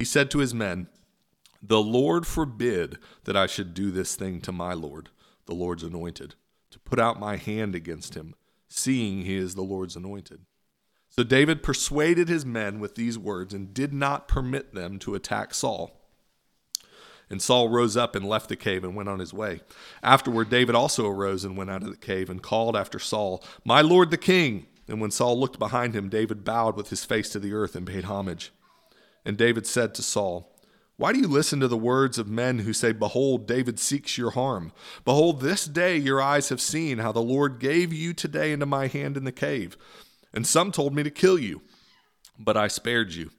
He 0.00 0.04
said 0.04 0.32
to 0.32 0.38
his 0.38 0.52
men, 0.52 0.88
The 1.62 1.82
Lord 1.82 2.26
forbid 2.26 2.98
that 3.24 3.36
I 3.36 3.46
should 3.46 3.74
do 3.74 3.90
this 3.90 4.16
thing 4.16 4.40
to 4.42 4.52
my 4.52 4.72
Lord, 4.72 5.10
the 5.46 5.54
Lord's 5.54 5.82
anointed, 5.82 6.34
to 6.70 6.78
put 6.78 6.98
out 6.98 7.20
my 7.20 7.36
hand 7.36 7.74
against 7.74 8.14
him, 8.14 8.34
seeing 8.68 9.22
he 9.22 9.36
is 9.36 9.54
the 9.54 9.62
Lord's 9.62 9.96
anointed. 9.96 10.40
So 11.10 11.22
David 11.22 11.62
persuaded 11.62 12.28
his 12.28 12.46
men 12.46 12.80
with 12.80 12.94
these 12.94 13.18
words 13.18 13.52
and 13.52 13.74
did 13.74 13.92
not 13.92 14.28
permit 14.28 14.74
them 14.74 14.98
to 15.00 15.14
attack 15.14 15.52
Saul. 15.52 16.00
And 17.28 17.42
Saul 17.42 17.68
rose 17.68 17.96
up 17.96 18.16
and 18.16 18.28
left 18.28 18.48
the 18.48 18.56
cave 18.56 18.82
and 18.82 18.96
went 18.96 19.08
on 19.08 19.18
his 19.18 19.32
way. 19.32 19.60
Afterward, 20.02 20.50
David 20.50 20.74
also 20.74 21.06
arose 21.06 21.44
and 21.44 21.56
went 21.56 21.70
out 21.70 21.82
of 21.82 21.90
the 21.90 21.96
cave 21.96 22.30
and 22.30 22.42
called 22.42 22.76
after 22.76 22.98
Saul, 22.98 23.44
My 23.64 23.80
lord 23.80 24.10
the 24.10 24.16
king. 24.16 24.66
And 24.88 25.00
when 25.00 25.12
Saul 25.12 25.38
looked 25.38 25.58
behind 25.58 25.94
him, 25.94 26.08
David 26.08 26.42
bowed 26.42 26.76
with 26.76 26.90
his 26.90 27.04
face 27.04 27.28
to 27.30 27.38
the 27.38 27.52
earth 27.52 27.76
and 27.76 27.86
paid 27.86 28.04
homage. 28.04 28.50
And 29.24 29.36
David 29.36 29.66
said 29.66 29.94
to 29.94 30.02
Saul, 30.02 30.49
Why 31.00 31.14
do 31.14 31.18
you 31.18 31.28
listen 31.28 31.60
to 31.60 31.66
the 31.66 31.78
words 31.78 32.18
of 32.18 32.28
men 32.28 32.58
who 32.58 32.74
say, 32.74 32.92
Behold, 32.92 33.46
David 33.46 33.80
seeks 33.80 34.18
your 34.18 34.32
harm? 34.32 34.70
Behold, 35.06 35.40
this 35.40 35.64
day 35.64 35.96
your 35.96 36.20
eyes 36.20 36.50
have 36.50 36.60
seen 36.60 36.98
how 36.98 37.10
the 37.10 37.22
Lord 37.22 37.58
gave 37.58 37.90
you 37.90 38.12
today 38.12 38.52
into 38.52 38.66
my 38.66 38.86
hand 38.86 39.16
in 39.16 39.24
the 39.24 39.32
cave. 39.32 39.78
And 40.34 40.46
some 40.46 40.70
told 40.70 40.94
me 40.94 41.02
to 41.02 41.10
kill 41.10 41.38
you, 41.38 41.62
but 42.38 42.58
I 42.58 42.68
spared 42.68 43.14
you. 43.14 43.30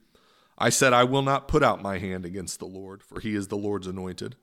I 0.58 0.70
said, 0.70 0.92
I 0.92 1.04
will 1.04 1.22
not 1.22 1.46
put 1.46 1.62
out 1.62 1.80
my 1.80 1.98
hand 1.98 2.26
against 2.26 2.58
the 2.58 2.66
Lord, 2.66 3.00
for 3.00 3.20
he 3.20 3.36
is 3.36 3.46
the 3.46 3.56
Lord's 3.56 3.86
anointed. 3.86 4.34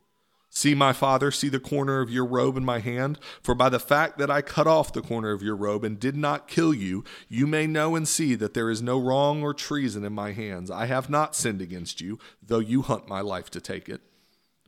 See, 0.51 0.73
my 0.73 0.93
father, 0.93 1.29
see 1.29 1.47
the 1.47 1.59
corner 1.59 2.01
of 2.01 2.09
your 2.09 2.25
robe 2.25 2.57
in 2.57 2.65
my 2.65 2.79
hand, 2.79 3.19
for 3.41 3.53
by 3.53 3.69
the 3.69 3.79
fact 3.79 4.17
that 4.17 4.31
I 4.31 4.41
cut 4.41 4.65
off 4.65 4.91
the 4.91 5.01
corner 5.01 5.31
of 5.31 5.43
your 5.43 5.55
robe 5.55 5.83
and 5.83 5.99
did 5.99 6.17
not 6.17 6.47
kill 6.47 6.73
you, 6.73 7.03
you 7.27 7.45
may 7.45 7.67
know 7.67 7.95
and 7.95 8.07
see 8.07 8.33
that 8.35 8.55
there 8.55 8.69
is 8.69 8.81
no 8.81 8.99
wrong 8.99 9.43
or 9.43 9.53
treason 9.53 10.03
in 10.03 10.13
my 10.13 10.31
hands. 10.31 10.71
I 10.71 10.87
have 10.87 11.09
not 11.09 11.35
sinned 11.35 11.61
against 11.61 12.01
you, 12.01 12.17
though 12.41 12.59
you 12.59 12.81
hunt 12.81 13.07
my 13.07 13.21
life 13.21 13.51
to 13.51 13.61
take 13.61 13.87
it. 13.87 14.01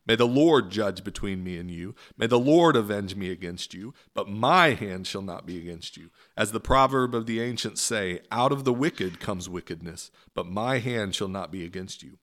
May 0.05 0.15
the 0.15 0.27
Lord 0.27 0.69
judge 0.69 1.03
between 1.03 1.43
me 1.43 1.57
and 1.57 1.69
you. 1.69 1.95
May 2.17 2.27
the 2.27 2.39
Lord 2.39 2.75
avenge 2.75 3.15
me 3.15 3.31
against 3.31 3.73
you, 3.73 3.93
but 4.13 4.29
my 4.29 4.73
hand 4.73 5.07
shall 5.07 5.21
not 5.21 5.45
be 5.45 5.57
against 5.57 5.95
you. 5.97 6.09
As 6.35 6.51
the 6.51 6.59
proverb 6.59 7.13
of 7.13 7.27
the 7.27 7.39
ancients 7.39 7.81
say, 7.81 8.21
out 8.31 8.51
of 8.51 8.63
the 8.63 8.73
wicked 8.73 9.19
comes 9.19 9.47
wickedness, 9.47 10.11
but 10.33 10.47
my 10.47 10.79
hand 10.79 11.15
shall 11.15 11.27
not 11.27 11.51
be 11.51 11.63
against 11.63 12.01
you. 12.01 12.17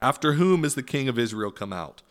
After 0.00 0.34
whom 0.34 0.64
is 0.64 0.74
the 0.74 0.82
king 0.82 1.08
of 1.08 1.18
Israel 1.18 1.50
come 1.50 1.72
out? 1.72 2.02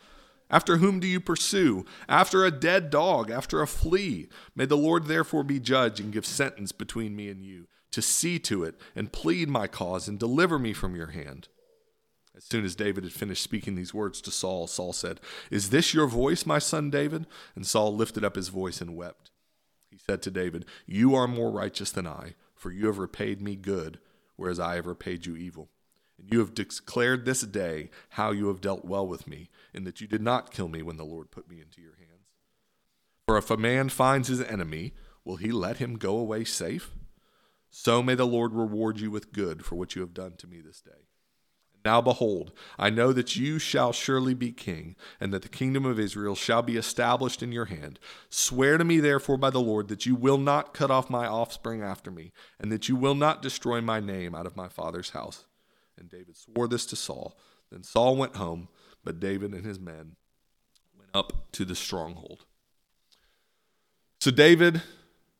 After 0.50 0.78
whom 0.78 1.00
do 1.00 1.08
you 1.08 1.20
pursue? 1.20 1.86
After 2.08 2.46
a 2.46 2.52
dead 2.52 2.90
dog, 2.90 3.32
after 3.32 3.62
a 3.62 3.68
flea. 3.68 4.30
May 4.56 4.66
the 4.66 4.78
Lord 4.78 5.06
therefore 5.06 5.44
be 5.44 5.60
judge 5.60 6.00
and 6.00 6.14
give 6.14 6.26
sentence 6.26 6.72
between 6.72 7.16
me 7.16 7.30
and 7.30 7.44
you, 7.44 7.68
to 7.92 8.02
see 8.02 8.38
to 8.40 8.64
it 8.64 8.80
and 8.96 9.12
plead 9.12 9.50
my 9.50 9.68
cause 9.68 10.08
and 10.08 10.20
deliver 10.20 10.60
me 10.60 10.74
from 10.74 10.96
your 10.96 11.08
hand. 11.08 11.48
As 12.38 12.44
soon 12.44 12.66
as 12.66 12.76
David 12.76 13.04
had 13.06 13.14
finished 13.14 13.44
speaking 13.44 13.76
these 13.76 13.94
words 13.94 14.20
to 14.22 14.32
Saul, 14.32 14.68
Saul 14.68 14.94
said, 14.94 15.22
Is 15.50 15.70
this 15.70 15.94
your 15.94 16.08
voice, 16.08 16.46
my 16.46 16.60
son 16.60 16.90
David? 16.90 17.26
And 17.56 17.66
Saul 17.66 17.96
lifted 17.96 18.26
up 18.26 18.36
his 18.36 18.50
voice 18.50 18.82
and 18.82 18.96
wept. 18.96 19.32
He 19.90 19.98
said 19.98 20.22
to 20.24 20.32
David, 20.32 20.66
You 20.86 21.16
are 21.16 21.28
more 21.28 21.50
righteous 21.50 21.92
than 21.92 22.06
I, 22.06 22.36
for 22.54 22.72
you 22.72 22.88
have 22.88 22.98
repaid 22.98 23.42
me 23.42 23.56
good, 23.56 24.00
whereas 24.36 24.60
I 24.60 24.76
have 24.76 24.86
repaid 24.86 25.26
you 25.26 25.38
evil. 25.38 25.70
And 26.18 26.32
you 26.32 26.40
have 26.40 26.54
declared 26.54 27.24
this 27.24 27.42
day 27.42 27.90
how 28.10 28.32
you 28.32 28.48
have 28.48 28.62
dealt 28.62 28.84
well 28.84 29.08
with 29.08 29.28
me, 29.28 29.50
in 29.76 29.84
that 29.84 30.00
you 30.02 30.08
did 30.08 30.22
not 30.22 30.52
kill 30.52 30.70
me 30.70 30.82
when 30.82 30.98
the 30.98 31.04
Lord 31.04 31.30
put 31.30 31.50
me 31.50 31.60
into 31.60 31.82
your 31.82 31.96
hands. 31.98 32.30
For 33.28 33.38
if 33.38 33.52
a 33.52 33.58
man 33.58 33.90
finds 33.90 34.30
his 34.30 34.42
enemy, 34.42 34.94
will 35.24 35.36
he 35.36 35.52
let 35.52 35.78
him 35.78 35.98
go 35.98 36.18
away 36.18 36.46
safe? 36.46 36.92
So 37.70 38.02
may 38.02 38.16
the 38.16 38.26
Lord 38.26 38.54
reward 38.54 39.00
you 39.00 39.12
with 39.12 39.34
good 39.34 39.66
for 39.66 39.76
what 39.76 39.96
you 39.96 40.02
have 40.02 40.14
done 40.14 40.36
to 40.38 40.48
me 40.48 40.62
this 40.62 40.80
day. 40.80 41.10
Now 41.84 42.02
behold, 42.02 42.52
I 42.80 42.90
know 42.90 43.14
that 43.14 43.36
you 43.36 43.60
shall 43.60 43.92
surely 43.92 44.34
be 44.34 44.52
king, 44.52 44.96
and 45.20 45.32
that 45.34 45.44
the 45.44 45.50
kingdom 45.50 45.86
of 45.86 46.00
Israel 46.00 46.34
shall 46.34 46.64
be 46.64 46.78
established 46.78 47.44
in 47.44 47.52
your 47.52 47.66
hand. 47.66 48.00
Swear 48.30 48.80
to 48.80 48.84
me, 48.84 49.00
therefore, 49.00 49.38
by 49.38 49.52
the 49.52 49.60
Lord, 49.60 49.90
that 49.90 50.06
you 50.06 50.16
will 50.16 50.40
not 50.40 50.74
cut 50.74 50.90
off 50.90 51.12
my 51.12 51.28
offspring 51.28 51.84
after 51.84 52.10
me, 52.10 52.32
and 52.60 52.72
that 52.72 52.90
you 52.90 52.96
will 52.96 53.14
not 53.14 53.44
destroy 53.44 53.82
my 53.82 54.00
name 54.00 54.34
out 54.34 54.48
of 54.48 54.56
my 54.56 54.68
father's 54.68 55.12
house. 55.12 55.46
And 55.96 56.10
David 56.10 56.38
swore 56.38 56.68
this 56.68 56.88
to 56.88 56.96
Saul. 56.96 57.38
Then 57.72 57.84
Saul 57.84 58.16
went 58.16 58.38
home, 58.38 58.70
but 59.06 59.20
David 59.20 59.54
and 59.54 59.66
his 59.66 59.80
men 59.80 60.16
went 60.98 61.12
up 61.14 61.52
to 61.54 61.64
the 61.64 61.76
stronghold. 61.76 62.46
So 64.20 64.32
David 64.32 64.82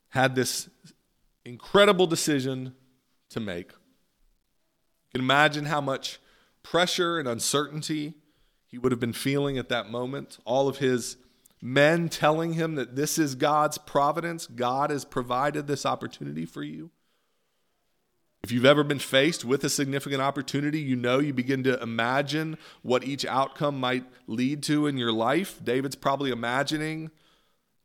had 0.10 0.36
this 0.36 0.70
incredible 1.44 2.08
decision 2.08 2.76
to 3.30 3.40
make. 3.40 3.72
You 3.72 5.12
can 5.12 5.22
imagine 5.22 5.66
how 5.66 5.82
much 5.82 6.20
pressure 6.64 7.20
and 7.20 7.28
uncertainty 7.28 8.14
he 8.68 8.78
would 8.78 8.92
have 8.92 9.00
been 9.00 9.14
feeling 9.14 9.58
at 9.58 9.70
that 9.70 9.90
moment. 9.90 10.38
All 10.46 10.68
of 10.68 10.78
his 10.78 11.18
men 11.62 12.10
telling 12.10 12.54
him 12.54 12.76
that 12.76 12.96
this 12.96 13.18
is 13.18 13.36
God's 13.36 13.78
providence, 13.78 14.46
God 14.48 14.92
has 14.92 15.04
provided 15.04 15.68
this 15.68 15.86
opportunity 15.86 16.46
for 16.46 16.64
you. 16.64 16.92
If 18.46 18.52
you've 18.52 18.64
ever 18.64 18.84
been 18.84 19.00
faced 19.00 19.44
with 19.44 19.64
a 19.64 19.72
significant 19.72 20.22
opportunity, 20.22 20.80
you 20.80 20.96
know 20.96 21.18
you 21.18 21.34
begin 21.34 21.64
to 21.64 21.82
imagine 21.82 22.60
what 22.84 23.04
each 23.04 23.26
outcome 23.26 23.80
might 23.80 24.06
lead 24.28 24.62
to 24.66 24.86
in 24.86 25.00
your 25.00 25.12
life. 25.12 25.60
David's 25.64 25.96
probably 25.96 26.30
imagining 26.30 27.10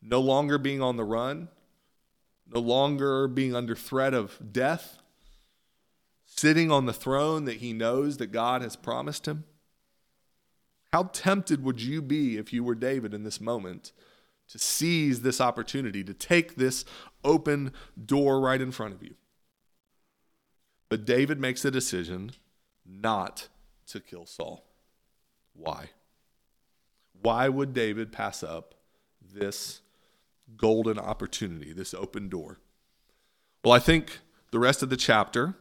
no 0.02 0.20
longer 0.20 0.58
being 0.58 0.82
on 0.82 0.98
the 0.98 1.04
run, 1.04 1.48
no 2.46 2.60
longer 2.60 3.26
being 3.26 3.56
under 3.56 3.74
threat 3.74 4.12
of 4.12 4.52
death, 4.52 4.98
sitting 6.26 6.70
on 6.70 6.84
the 6.84 6.92
throne 6.92 7.46
that 7.46 7.56
he 7.56 7.72
knows 7.72 8.18
that 8.18 8.26
God 8.26 8.60
has 8.60 8.76
promised 8.76 9.26
him. 9.26 9.44
How 10.92 11.04
tempted 11.04 11.64
would 11.64 11.80
you 11.80 12.02
be 12.02 12.36
if 12.36 12.52
you 12.52 12.62
were 12.62 12.74
David 12.74 13.14
in 13.14 13.24
this 13.24 13.40
moment 13.40 13.92
to 14.50 14.58
seize 14.58 15.22
this 15.22 15.40
opportunity, 15.40 16.04
to 16.04 16.12
take 16.12 16.56
this 16.56 16.84
open 17.24 17.72
door 18.04 18.42
right 18.42 18.60
in 18.60 18.72
front 18.72 18.92
of 18.92 19.02
you? 19.02 19.14
But 20.90 21.06
David 21.06 21.40
makes 21.40 21.64
a 21.64 21.70
decision 21.70 22.32
not 22.84 23.48
to 23.86 24.00
kill 24.00 24.26
Saul. 24.26 24.66
Why? 25.54 25.90
Why 27.22 27.48
would 27.48 27.72
David 27.72 28.12
pass 28.12 28.42
up 28.42 28.74
this 29.22 29.80
golden 30.56 30.98
opportunity, 30.98 31.72
this 31.72 31.94
open 31.94 32.28
door? 32.28 32.58
Well, 33.64 33.72
I 33.72 33.78
think 33.78 34.18
the 34.50 34.58
rest 34.58 34.82
of 34.82 34.90
the 34.90 34.96
chapter 34.96 35.54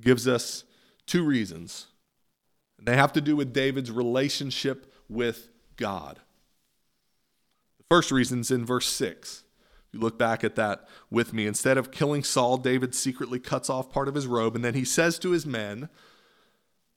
gives 0.00 0.28
us 0.28 0.64
two 1.06 1.24
reasons. 1.24 1.86
And 2.78 2.86
they 2.86 2.96
have 2.96 3.12
to 3.14 3.20
do 3.20 3.34
with 3.34 3.52
David's 3.52 3.90
relationship 3.90 4.92
with 5.08 5.48
God. 5.76 6.20
The 7.78 7.84
first 7.88 8.12
reason 8.12 8.40
is 8.40 8.50
in 8.50 8.64
verse 8.64 8.86
6. 8.86 9.42
You 9.96 10.02
look 10.02 10.18
back 10.18 10.44
at 10.44 10.56
that 10.56 10.86
with 11.10 11.32
me. 11.32 11.46
Instead 11.46 11.78
of 11.78 11.90
killing 11.90 12.22
Saul, 12.22 12.58
David 12.58 12.94
secretly 12.94 13.38
cuts 13.38 13.70
off 13.70 13.90
part 13.90 14.08
of 14.08 14.14
his 14.14 14.26
robe, 14.26 14.54
and 14.54 14.62
then 14.62 14.74
he 14.74 14.84
says 14.84 15.18
to 15.20 15.30
his 15.30 15.46
men, 15.46 15.88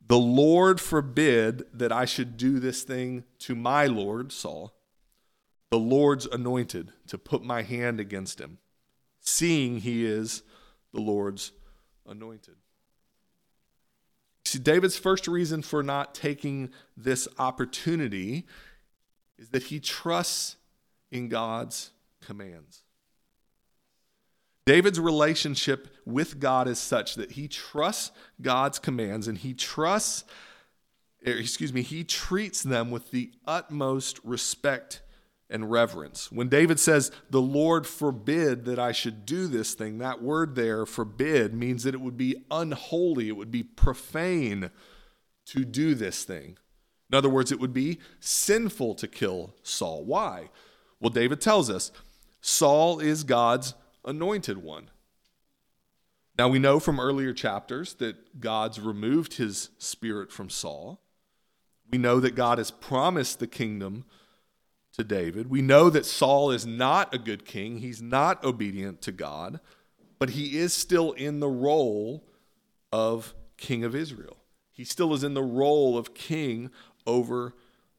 The 0.06 0.18
Lord 0.18 0.82
forbid 0.82 1.64
that 1.72 1.92
I 1.92 2.04
should 2.04 2.36
do 2.36 2.60
this 2.60 2.82
thing 2.82 3.24
to 3.40 3.54
my 3.54 3.86
Lord, 3.86 4.32
Saul, 4.32 4.74
the 5.70 5.78
Lord's 5.78 6.26
anointed, 6.26 6.92
to 7.06 7.16
put 7.16 7.42
my 7.42 7.62
hand 7.62 8.00
against 8.00 8.38
him, 8.38 8.58
seeing 9.18 9.78
he 9.78 10.04
is 10.04 10.42
the 10.92 11.00
Lord's 11.00 11.52
anointed. 12.06 12.56
See, 14.44 14.58
David's 14.58 14.98
first 14.98 15.26
reason 15.26 15.62
for 15.62 15.82
not 15.82 16.14
taking 16.14 16.68
this 16.98 17.26
opportunity 17.38 18.46
is 19.38 19.48
that 19.50 19.64
he 19.64 19.80
trusts 19.80 20.56
in 21.10 21.28
God's 21.28 21.92
commands. 22.20 22.82
David's 24.66 25.00
relationship 25.00 25.88
with 26.04 26.38
God 26.38 26.68
is 26.68 26.78
such 26.78 27.14
that 27.14 27.32
he 27.32 27.48
trusts 27.48 28.12
God's 28.40 28.78
commands 28.78 29.26
and 29.26 29.38
he 29.38 29.54
trusts, 29.54 30.24
er, 31.26 31.32
excuse 31.32 31.72
me, 31.72 31.82
he 31.82 32.04
treats 32.04 32.62
them 32.62 32.90
with 32.90 33.10
the 33.10 33.32
utmost 33.46 34.20
respect 34.22 35.02
and 35.48 35.70
reverence. 35.70 36.30
When 36.30 36.48
David 36.48 36.78
says, 36.78 37.10
The 37.30 37.40
Lord 37.40 37.86
forbid 37.86 38.64
that 38.66 38.78
I 38.78 38.92
should 38.92 39.26
do 39.26 39.46
this 39.46 39.74
thing, 39.74 39.98
that 39.98 40.22
word 40.22 40.54
there, 40.54 40.86
forbid, 40.86 41.52
means 41.52 41.82
that 41.82 41.94
it 41.94 42.00
would 42.00 42.16
be 42.16 42.36
unholy, 42.50 43.28
it 43.28 43.36
would 43.36 43.50
be 43.50 43.64
profane 43.64 44.70
to 45.46 45.64
do 45.64 45.94
this 45.94 46.24
thing. 46.24 46.56
In 47.10 47.18
other 47.18 47.28
words, 47.28 47.50
it 47.50 47.58
would 47.58 47.74
be 47.74 47.98
sinful 48.20 48.94
to 48.94 49.08
kill 49.08 49.54
Saul. 49.64 50.04
Why? 50.04 50.50
Well, 51.00 51.10
David 51.10 51.40
tells 51.40 51.68
us 51.68 51.90
Saul 52.40 53.00
is 53.00 53.24
God's 53.24 53.74
anointed 54.04 54.58
one. 54.58 54.90
Now, 56.38 56.48
we 56.48 56.58
know 56.58 56.80
from 56.80 56.98
earlier 56.98 57.34
chapters 57.34 57.94
that 57.94 58.40
God's 58.40 58.80
removed 58.80 59.34
his 59.34 59.70
spirit 59.78 60.32
from 60.32 60.48
Saul. 60.48 61.02
We 61.90 61.98
know 61.98 62.20
that 62.20 62.34
God 62.34 62.58
has 62.58 62.70
promised 62.70 63.40
the 63.40 63.46
kingdom 63.46 64.04
to 64.92 65.04
David. 65.04 65.50
We 65.50 65.60
know 65.60 65.90
that 65.90 66.06
Saul 66.06 66.50
is 66.50 66.66
not 66.66 67.14
a 67.14 67.18
good 67.18 67.44
king, 67.44 67.78
he's 67.78 68.00
not 68.00 68.42
obedient 68.44 69.02
to 69.02 69.12
God, 69.12 69.60
but 70.18 70.30
he 70.30 70.58
is 70.58 70.72
still 70.72 71.12
in 71.12 71.40
the 71.40 71.48
role 71.48 72.24
of 72.92 73.34
king 73.56 73.84
of 73.84 73.94
Israel. 73.94 74.38
He 74.72 74.84
still 74.84 75.12
is 75.12 75.22
in 75.22 75.34
the 75.34 75.42
role 75.42 75.98
of 75.98 76.14
king 76.14 76.70
over 77.06 77.54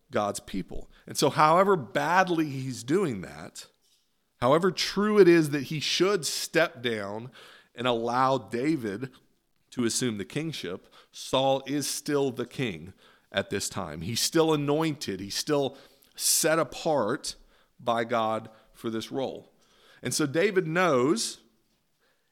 God's 0.10 0.40
people. 0.40 0.90
And 1.08 1.18
so, 1.18 1.30
however 1.30 1.76
badly 1.76 2.46
he's 2.46 2.84
doing 2.84 3.22
that, 3.22 3.68
however 4.42 4.72
true 4.72 5.20
it 5.20 5.28
is 5.28 5.52
that 5.52 5.64
he 5.64 5.80
should 5.80 6.26
step 6.26 6.82
down 6.82 7.30
and 7.76 7.88
allow 7.88 8.38
David 8.38 9.10
to 9.72 9.86
assume 9.86 10.18
the 10.18 10.26
kingship, 10.26 10.88
Saul 11.12 11.64
is 11.66 11.88
still 11.88 12.32
the 12.32 12.46
king 12.46 12.94
at 13.32 13.50
this 13.50 13.70
time. 13.70 14.02
He's 14.02 14.20
still 14.20 14.54
anointed, 14.54 15.20
he's 15.20 15.36
still 15.36 15.78
set 16.16 16.60
apart 16.60 17.36
by 17.80 18.04
God 18.04 18.50
for 18.74 18.90
this 18.90 19.12
role. 19.12 19.52
And 20.04 20.14
so 20.14 20.26
David 20.26 20.68
knows 20.68 21.40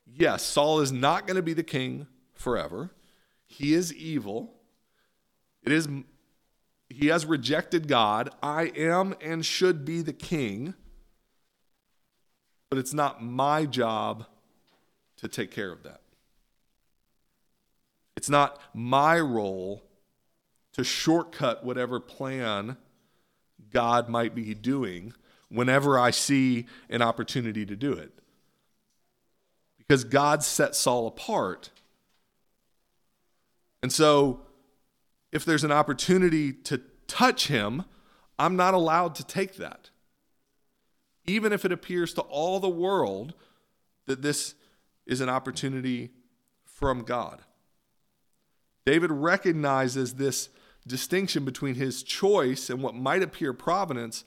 yes, 0.05 0.43
Saul 0.43 0.79
is 0.79 0.91
not 0.91 1.27
going 1.27 1.35
to 1.35 1.43
be 1.43 1.53
the 1.53 1.63
king 1.63 2.07
forever. 2.33 2.91
He 3.45 3.73
is 3.73 3.93
evil. 3.93 4.55
It 5.63 5.71
is 5.71 5.87
he 6.89 7.07
has 7.07 7.25
rejected 7.25 7.87
God. 7.87 8.31
I 8.41 8.71
am 8.75 9.15
and 9.21 9.45
should 9.45 9.85
be 9.85 10.01
the 10.01 10.13
king. 10.13 10.73
But 12.69 12.77
it's 12.77 12.93
not 12.93 13.23
my 13.23 13.65
job 13.65 14.25
to 15.17 15.27
take 15.27 15.51
care 15.51 15.71
of 15.71 15.83
that. 15.83 16.01
It's 18.15 18.29
not 18.29 18.59
my 18.73 19.19
role 19.19 19.83
to 20.73 20.83
shortcut 20.83 21.63
whatever 21.63 21.99
plan 21.99 22.77
God 23.71 24.09
might 24.09 24.35
be 24.35 24.53
doing 24.53 25.13
whenever 25.49 25.97
I 25.97 26.11
see 26.11 26.67
an 26.89 27.01
opportunity 27.01 27.65
to 27.65 27.75
do 27.75 27.93
it. 27.93 28.11
Because 29.77 30.03
God 30.03 30.43
set 30.43 30.75
Saul 30.75 31.07
apart. 31.07 31.71
And 33.81 33.91
so, 33.91 34.41
if 35.31 35.45
there's 35.45 35.63
an 35.63 35.71
opportunity 35.71 36.53
to 36.53 36.81
touch 37.07 37.47
him, 37.47 37.85
I'm 38.37 38.55
not 38.55 38.73
allowed 38.73 39.15
to 39.15 39.23
take 39.25 39.55
that. 39.55 39.89
Even 41.25 41.53
if 41.53 41.65
it 41.65 41.71
appears 41.71 42.13
to 42.13 42.21
all 42.21 42.59
the 42.59 42.69
world 42.69 43.33
that 44.05 44.21
this 44.21 44.55
is 45.05 45.21
an 45.21 45.29
opportunity 45.29 46.11
from 46.63 47.03
God. 47.03 47.41
David 48.85 49.11
recognizes 49.11 50.15
this 50.15 50.49
distinction 50.87 51.45
between 51.45 51.75
his 51.75 52.01
choice 52.03 52.69
and 52.69 52.81
what 52.81 52.95
might 52.95 53.21
appear 53.21 53.53
providence, 53.53 54.23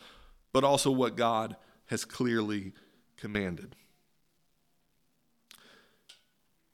but 0.52 0.64
also 0.64 0.90
what 0.90 1.16
God 1.16 1.56
has 1.86 2.04
clearly 2.04 2.72
commanded. 3.16 3.74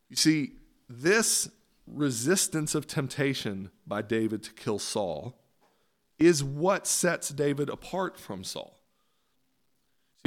You 0.08 0.16
see, 0.16 0.52
this 0.88 1.48
resistance 1.86 2.74
of 2.74 2.86
temptation 2.86 3.70
by 3.86 4.02
David 4.02 4.42
to 4.44 4.52
kill 4.52 4.78
Saul 4.78 5.38
is 6.18 6.42
what 6.42 6.86
sets 6.86 7.28
David 7.30 7.68
apart 7.68 8.18
from 8.18 8.44
Saul. 8.44 8.77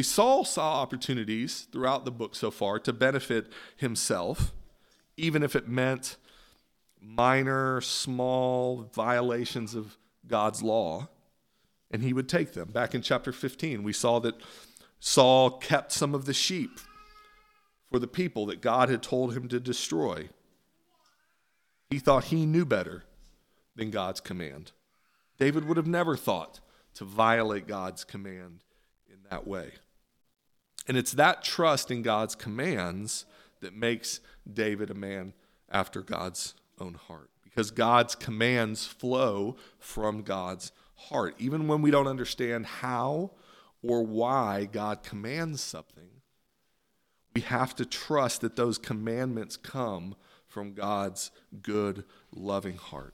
See, 0.01 0.09
Saul 0.09 0.45
saw 0.45 0.81
opportunities 0.81 1.67
throughout 1.71 2.05
the 2.05 2.11
book 2.11 2.35
so 2.35 2.49
far 2.49 2.79
to 2.79 2.91
benefit 2.91 3.53
himself, 3.75 4.51
even 5.15 5.43
if 5.43 5.55
it 5.55 5.67
meant 5.67 6.17
minor, 6.99 7.81
small 7.81 8.89
violations 8.95 9.75
of 9.75 9.99
God's 10.25 10.63
law, 10.63 11.09
and 11.91 12.01
he 12.01 12.13
would 12.13 12.27
take 12.27 12.53
them. 12.53 12.69
Back 12.71 12.95
in 12.95 13.03
chapter 13.03 13.31
15, 13.31 13.83
we 13.83 13.93
saw 13.93 14.17
that 14.21 14.41
Saul 14.99 15.51
kept 15.51 15.91
some 15.91 16.15
of 16.15 16.25
the 16.25 16.33
sheep 16.33 16.79
for 17.91 17.99
the 17.99 18.07
people 18.07 18.47
that 18.47 18.59
God 18.59 18.89
had 18.89 19.03
told 19.03 19.35
him 19.37 19.47
to 19.49 19.59
destroy. 19.59 20.29
He 21.91 21.99
thought 21.99 22.23
he 22.23 22.47
knew 22.47 22.65
better 22.65 23.03
than 23.75 23.91
God's 23.91 24.19
command. 24.19 24.71
David 25.37 25.67
would 25.67 25.77
have 25.77 25.85
never 25.85 26.17
thought 26.17 26.59
to 26.95 27.05
violate 27.05 27.67
God's 27.67 28.03
command 28.03 28.63
in 29.07 29.19
that 29.29 29.45
way. 29.45 29.73
And 30.87 30.97
it's 30.97 31.13
that 31.13 31.43
trust 31.43 31.91
in 31.91 32.01
God's 32.01 32.35
commands 32.35 33.25
that 33.61 33.75
makes 33.75 34.19
David 34.51 34.89
a 34.89 34.95
man 34.95 35.33
after 35.69 36.01
God's 36.01 36.55
own 36.79 36.95
heart 36.95 37.29
because 37.43 37.71
God's 37.71 38.15
commands 38.15 38.85
flow 38.85 39.55
from 39.77 40.23
God's 40.23 40.71
heart. 40.95 41.35
Even 41.37 41.67
when 41.67 41.81
we 41.81 41.91
don't 41.91 42.07
understand 42.07 42.65
how 42.65 43.31
or 43.83 44.03
why 44.03 44.67
God 44.71 45.03
commands 45.03 45.61
something, 45.61 46.09
we 47.35 47.41
have 47.41 47.75
to 47.75 47.85
trust 47.85 48.41
that 48.41 48.55
those 48.55 48.77
commandments 48.77 49.57
come 49.57 50.15
from 50.47 50.73
God's 50.73 51.31
good, 51.61 52.03
loving 52.33 52.77
heart. 52.77 53.13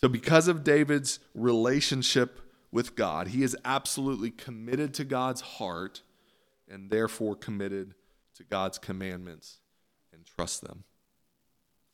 So, 0.00 0.08
because 0.08 0.48
of 0.48 0.64
David's 0.64 1.20
relationship 1.34 2.40
with 2.72 2.96
God, 2.96 3.28
he 3.28 3.42
is 3.42 3.56
absolutely 3.64 4.30
committed 4.30 4.94
to 4.94 5.04
God's 5.04 5.40
heart 5.40 6.02
and 6.70 6.90
therefore 6.90 7.34
committed 7.34 7.94
to 8.36 8.44
God's 8.44 8.78
commandments 8.78 9.58
and 10.12 10.24
trust 10.24 10.62
them 10.62 10.84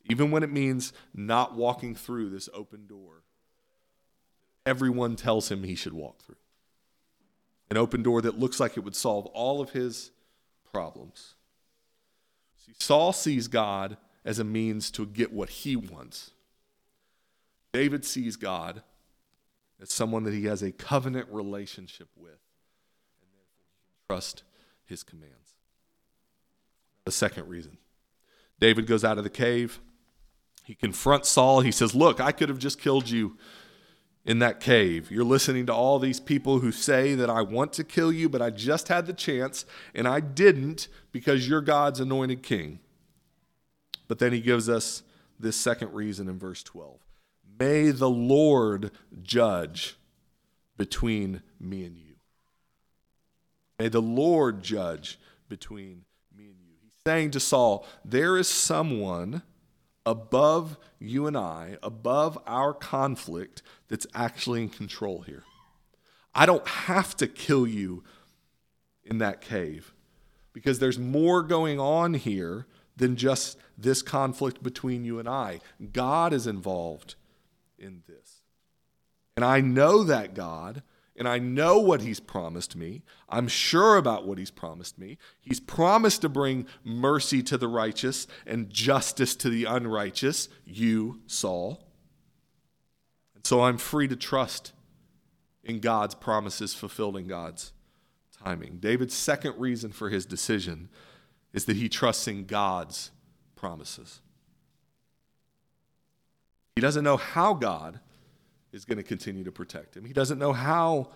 even 0.08 0.30
when 0.30 0.44
it 0.44 0.52
means 0.52 0.92
not 1.12 1.56
walking 1.56 1.94
through 1.94 2.30
this 2.30 2.48
open 2.54 2.86
door 2.86 3.24
everyone 4.66 5.14
tells 5.14 5.50
him 5.50 5.62
he 5.62 5.76
should 5.76 5.94
walk 5.94 6.20
through. 6.20 6.36
An 7.70 7.76
open 7.76 8.02
door 8.02 8.20
that 8.20 8.38
looks 8.38 8.60
like 8.60 8.76
it 8.76 8.80
would 8.80 8.96
solve 8.96 9.26
all 9.26 9.60
of 9.60 9.70
his 9.70 10.10
problems. 10.72 11.34
See, 12.64 12.72
Saul 12.78 13.12
sees 13.12 13.48
God 13.48 13.96
as 14.24 14.38
a 14.38 14.44
means 14.44 14.90
to 14.92 15.06
get 15.06 15.32
what 15.32 15.48
he 15.48 15.76
wants. 15.76 16.32
David 17.72 18.04
sees 18.04 18.36
God 18.36 18.82
as 19.80 19.92
someone 19.92 20.24
that 20.24 20.34
he 20.34 20.44
has 20.46 20.62
a 20.62 20.72
covenant 20.72 21.28
relationship 21.30 22.08
with, 22.16 22.40
and 23.22 23.30
therefore 23.32 23.64
he 23.68 23.76
can 23.78 24.08
trust 24.08 24.42
his 24.86 25.02
commands. 25.02 25.54
The 27.04 27.12
second 27.12 27.48
reason 27.48 27.78
David 28.58 28.86
goes 28.86 29.04
out 29.04 29.18
of 29.18 29.24
the 29.24 29.30
cave. 29.30 29.80
He 30.64 30.74
confronts 30.74 31.28
Saul. 31.28 31.60
He 31.60 31.70
says, 31.70 31.94
Look, 31.94 32.20
I 32.20 32.32
could 32.32 32.48
have 32.48 32.58
just 32.58 32.80
killed 32.80 33.08
you 33.08 33.36
in 34.24 34.40
that 34.40 34.58
cave. 34.58 35.10
You're 35.10 35.24
listening 35.24 35.66
to 35.66 35.74
all 35.74 35.98
these 35.98 36.18
people 36.18 36.58
who 36.58 36.72
say 36.72 37.14
that 37.14 37.30
I 37.30 37.42
want 37.42 37.72
to 37.74 37.84
kill 37.84 38.12
you, 38.12 38.28
but 38.28 38.42
I 38.42 38.50
just 38.50 38.88
had 38.88 39.06
the 39.06 39.12
chance 39.12 39.64
and 39.94 40.08
I 40.08 40.18
didn't 40.20 40.88
because 41.12 41.48
you're 41.48 41.60
God's 41.60 42.00
anointed 42.00 42.42
king. 42.42 42.80
But 44.08 44.18
then 44.18 44.32
he 44.32 44.40
gives 44.40 44.68
us 44.68 45.02
this 45.38 45.56
second 45.56 45.92
reason 45.92 46.28
in 46.28 46.38
verse 46.38 46.62
12 46.62 46.98
May 47.58 47.90
the 47.90 48.10
Lord 48.10 48.90
judge 49.22 49.96
between 50.76 51.42
me 51.60 51.84
and 51.84 51.96
you. 51.96 52.05
May 53.78 53.88
the 53.88 54.02
Lord 54.02 54.62
judge 54.62 55.18
between 55.48 56.04
me 56.36 56.44
and 56.46 56.56
you. 56.60 56.74
He's 56.82 56.92
saying 57.04 57.32
to 57.32 57.40
Saul, 57.40 57.86
There 58.04 58.36
is 58.36 58.48
someone 58.48 59.42
above 60.04 60.78
you 60.98 61.26
and 61.26 61.36
I, 61.36 61.76
above 61.82 62.38
our 62.46 62.72
conflict, 62.72 63.62
that's 63.88 64.06
actually 64.14 64.62
in 64.62 64.68
control 64.68 65.22
here. 65.22 65.42
I 66.34 66.46
don't 66.46 66.66
have 66.66 67.16
to 67.16 67.26
kill 67.26 67.66
you 67.66 68.04
in 69.04 69.18
that 69.18 69.40
cave 69.40 69.94
because 70.52 70.78
there's 70.78 70.98
more 70.98 71.42
going 71.42 71.78
on 71.78 72.14
here 72.14 72.66
than 72.96 73.16
just 73.16 73.58
this 73.76 74.00
conflict 74.02 74.62
between 74.62 75.04
you 75.04 75.18
and 75.18 75.28
I. 75.28 75.60
God 75.92 76.32
is 76.32 76.46
involved 76.46 77.14
in 77.78 78.02
this. 78.06 78.42
And 79.36 79.44
I 79.44 79.60
know 79.60 80.02
that 80.04 80.34
God, 80.34 80.82
and 81.18 81.28
I 81.28 81.38
know 81.38 81.78
what 81.78 82.02
He's 82.02 82.20
promised 82.20 82.76
me. 82.76 83.02
I'm 83.28 83.48
sure 83.48 83.96
about 83.96 84.26
what 84.26 84.38
He's 84.38 84.50
promised 84.50 84.98
me. 84.98 85.18
He's 85.40 85.60
promised 85.60 86.22
to 86.22 86.28
bring 86.28 86.66
mercy 86.84 87.42
to 87.44 87.56
the 87.56 87.68
righteous 87.68 88.26
and 88.46 88.70
justice 88.70 89.34
to 89.36 89.48
the 89.48 89.64
unrighteous, 89.64 90.48
you, 90.64 91.20
Saul. 91.26 91.82
And 93.34 93.46
so 93.46 93.62
I'm 93.62 93.78
free 93.78 94.08
to 94.08 94.16
trust 94.16 94.72
in 95.64 95.80
God's 95.80 96.14
promises 96.14 96.74
fulfilled 96.74 97.16
in 97.16 97.26
God's 97.26 97.72
timing. 98.44 98.78
David's 98.78 99.14
second 99.14 99.54
reason 99.58 99.90
for 99.90 100.10
his 100.10 100.26
decision 100.26 100.88
is 101.52 101.64
that 101.64 101.76
he 101.76 101.88
trusts 101.88 102.28
in 102.28 102.44
God's 102.44 103.10
promises. 103.56 104.20
He 106.76 106.82
doesn't 106.82 107.04
know 107.04 107.16
how 107.16 107.54
God 107.54 108.00
is 108.76 108.84
going 108.84 108.98
to 108.98 109.02
continue 109.02 109.42
to 109.42 109.50
protect 109.50 109.96
him. 109.96 110.04
He 110.04 110.12
doesn't 110.12 110.38
know 110.38 110.52
how 110.52 111.08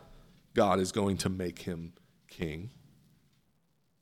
God 0.54 0.80
is 0.80 0.90
going 0.90 1.18
to 1.18 1.28
make 1.28 1.60
him 1.60 1.92
king. 2.28 2.70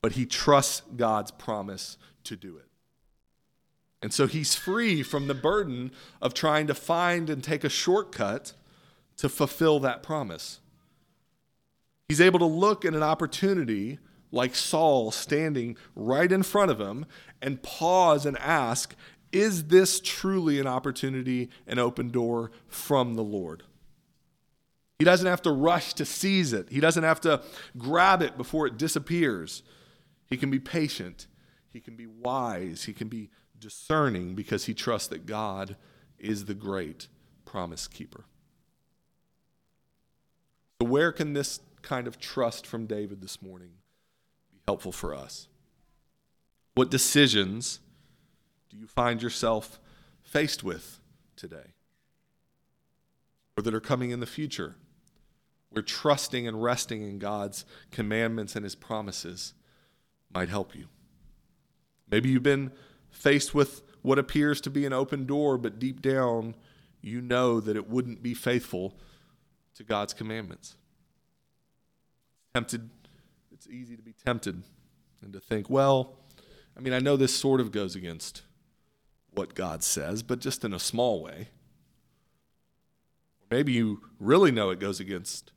But 0.01 0.12
he 0.12 0.25
trusts 0.27 0.83
God's 0.97 1.33
promise 1.33 1.99
to 2.25 2.37
do 2.37 2.57
it. 2.57 2.66
And 4.01 4.14
so 4.14 4.29
he's 4.29 4.55
free 4.55 5.03
from 5.03 5.27
the 5.27 5.35
burden 5.35 5.90
of 6.23 6.35
trying 6.35 6.68
to 6.68 6.75
find 6.75 7.29
and 7.29 7.42
take 7.42 7.64
a 7.64 7.68
shortcut 7.68 8.53
to 9.16 9.29
fulfill 9.29 9.81
that 9.81 10.05
promise. 10.05 10.61
He's 12.09 12.21
able 12.21 12.38
to 12.38 12.47
look 12.47 12.85
at 12.85 12.94
an 12.94 13.03
opportunity 13.03 13.99
like 14.31 14.55
Saul 14.55 15.11
standing 15.11 15.77
right 15.97 16.31
in 16.31 16.44
front 16.44 16.71
of 16.71 16.81
him 16.81 17.07
and 17.42 17.61
pause 17.61 18.25
and 18.25 18.38
ask, 18.38 18.94
Is 19.33 19.64
this 19.64 20.01
truly 20.01 20.59
an 20.59 20.67
opportunity, 20.67 21.51
an 21.67 21.79
open 21.79 22.11
door 22.11 22.51
from 22.69 23.14
the 23.14 23.23
Lord? 23.23 23.62
He 24.99 25.05
doesn't 25.05 25.27
have 25.27 25.43
to 25.43 25.53
rush 25.53 25.95
to 25.95 26.05
seize 26.05 26.53
it, 26.53 26.69
he 26.71 26.81
doesn't 26.81 27.05
have 27.05 27.21
to 27.23 27.43
grab 27.77 28.23
it 28.23 28.37
before 28.37 28.67
it 28.67 28.77
disappears. 28.77 29.62
He 30.27 30.37
can 30.37 30.51
be 30.51 30.59
patient, 30.59 31.27
he 31.69 31.81
can 31.81 31.97
be 31.97 32.07
wise, 32.07 32.85
he 32.85 32.93
can 32.93 33.09
be 33.09 33.31
discerning 33.59 34.35
because 34.35 34.64
he 34.64 34.75
trusts 34.75 35.09
that 35.09 35.27
God 35.27 35.77
is 36.19 36.45
the 36.45 36.55
great 36.55 37.09
promise 37.45 37.87
keeper. 37.87 38.25
So, 40.81 40.87
where 40.87 41.12
can 41.12 41.33
this 41.33 41.61
kind 41.83 42.07
of 42.07 42.19
trust 42.19 42.67
from 42.67 42.87
David 42.87 43.21
this 43.21 43.41
morning 43.41 43.71
be 44.53 44.59
helpful 44.67 44.93
for 44.93 45.14
us? 45.14 45.49
What 46.75 46.91
decisions 46.91 47.81
do 48.70 48.76
you 48.76 48.87
find 48.87 49.22
yourself 49.22 49.81
faced 50.22 50.62
with 50.62 51.00
today? 51.37 51.74
Or 53.57 53.62
that 53.62 53.74
are 53.74 53.81
coming 53.81 54.11
in 54.11 54.20
the 54.20 54.26
future? 54.26 54.76
Where 55.70 55.83
trusting 55.83 56.46
and 56.46 56.62
resting 56.62 57.02
in 57.02 57.18
God's 57.18 57.64
commandments 57.90 58.57
and 58.57 58.64
his 58.64 58.74
promises 58.74 59.54
might 60.33 60.48
help 60.48 60.74
you. 60.74 60.87
Maybe 62.11 62.31
you've 62.31 62.42
been 62.42 62.72
faced 63.11 63.54
with 63.54 63.83
what 64.02 64.18
appears 64.18 64.61
to 64.62 64.70
be 64.70 64.87
an 64.87 64.92
open 64.92 65.26
door, 65.26 65.59
but 65.59 65.78
deep 65.78 66.00
down, 66.00 66.54
you 67.00 67.20
know 67.20 67.61
that 67.61 67.76
it 67.76 67.88
wouldn't 67.88 68.22
be 68.22 68.35
faithful 68.35 68.98
to 69.74 69.85
God's 69.85 70.14
commandments. 70.14 70.76
Tempted 72.54 72.90
it's 73.59 73.66
easy 73.66 73.96
to 73.96 74.02
be 74.02 74.12
tempted 74.12 74.62
and 75.20 75.33
to 75.33 75.40
think, 75.40 75.68
well, 75.68 76.14
I 76.76 76.81
mean, 76.81 76.92
I 76.92 77.00
know 77.00 77.16
this 77.16 77.35
sort 77.35 77.61
of 77.61 77.72
goes 77.72 77.96
against 77.96 78.42
what 79.38 79.55
God 79.55 79.85
says, 79.85 80.24
but 80.24 80.40
just 80.40 80.64
in 80.64 80.74
a 80.74 80.81
small 80.81 81.22
way. 81.22 81.48
Maybe 83.51 83.72
you 83.72 84.03
really 84.18 84.51
know 84.51 84.70
it 84.70 84.81
goes 84.81 84.98
against 84.98 85.53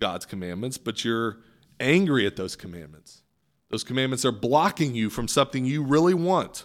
God's 0.00 0.24
commandments, 0.24 0.78
but 0.78 1.04
you're 1.04 1.38
angry 1.80 2.24
at 2.24 2.36
those 2.36 2.54
commandments. 2.54 3.22
Those 3.68 3.82
commandments 3.82 4.24
are 4.24 4.32
blocking 4.32 4.94
you 4.94 5.10
from 5.10 5.26
something 5.26 5.64
you 5.64 5.82
really 5.82 6.14
want. 6.14 6.64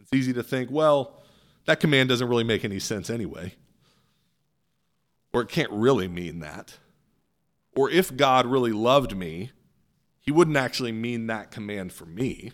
It's 0.00 0.12
easy 0.12 0.32
to 0.32 0.42
think, 0.42 0.70
well, 0.70 1.22
that 1.66 1.80
command 1.80 2.08
doesn't 2.08 2.28
really 2.28 2.44
make 2.44 2.64
any 2.64 2.78
sense 2.78 3.10
anyway. 3.10 3.54
Or 5.34 5.42
it 5.42 5.48
can't 5.48 5.70
really 5.70 6.08
mean 6.08 6.40
that. 6.40 6.78
Or 7.76 7.90
if 7.90 8.16
God 8.16 8.46
really 8.46 8.72
loved 8.72 9.14
me, 9.14 9.50
he 10.20 10.30
wouldn't 10.30 10.56
actually 10.56 10.92
mean 10.92 11.26
that 11.26 11.50
command 11.50 11.92
for 11.92 12.06
me. 12.06 12.52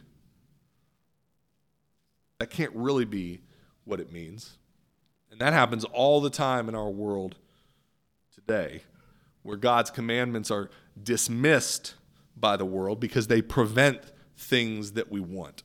That 2.41 2.51
can't 2.51 2.73
really 2.75 3.05
be 3.05 3.43
what 3.85 4.01
it 4.01 4.13
means. 4.13 4.59
And 5.31 5.41
that 5.41 5.53
happens 5.53 5.85
all 5.85 6.21
the 6.21 6.31
time 6.31 6.69
in 6.69 6.75
our 6.75 6.91
world 6.91 7.37
today, 8.35 8.83
where 9.45 9.57
God's 9.57 9.91
commandments 9.91 10.51
are 10.51 10.69
dismissed 11.01 11.95
by 12.37 12.57
the 12.57 12.65
world 12.65 12.99
because 12.99 13.29
they 13.29 13.41
prevent 13.41 14.01
things 14.37 14.93
that 14.93 15.13
we 15.13 15.21
want. 15.21 15.63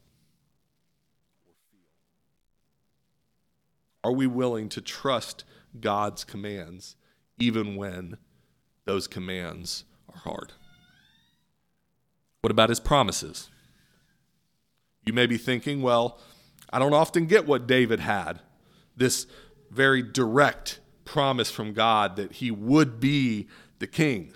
Are 4.04 4.12
we 4.12 4.28
willing 4.28 4.70
to 4.70 4.82
trust 4.82 5.44
God's 5.80 6.24
commands 6.24 6.96
even 7.40 7.76
when 7.76 8.18
those 8.86 9.08
commands 9.08 9.84
are 10.10 10.20
hard. 10.20 10.54
What 12.42 12.52
about 12.52 12.70
his 12.70 12.80
promises? 12.80 13.50
You 15.06 15.14
may 15.14 15.26
be 15.26 15.38
thinking, 15.38 15.82
well, 15.82 16.20
I 16.76 16.80
don't 16.80 16.94
often 16.94 17.26
get 17.26 17.48
what 17.48 17.68
David 17.68 18.02
had 18.02 18.42
this 18.98 19.28
very 19.72 20.02
direct 20.02 20.82
promise 21.06 21.50
from 21.50 21.72
God 21.72 22.18
that 22.18 22.34
he 22.34 22.52
would 22.52 23.00
be 23.00 23.48
the 23.80 23.88
king. 23.88 24.34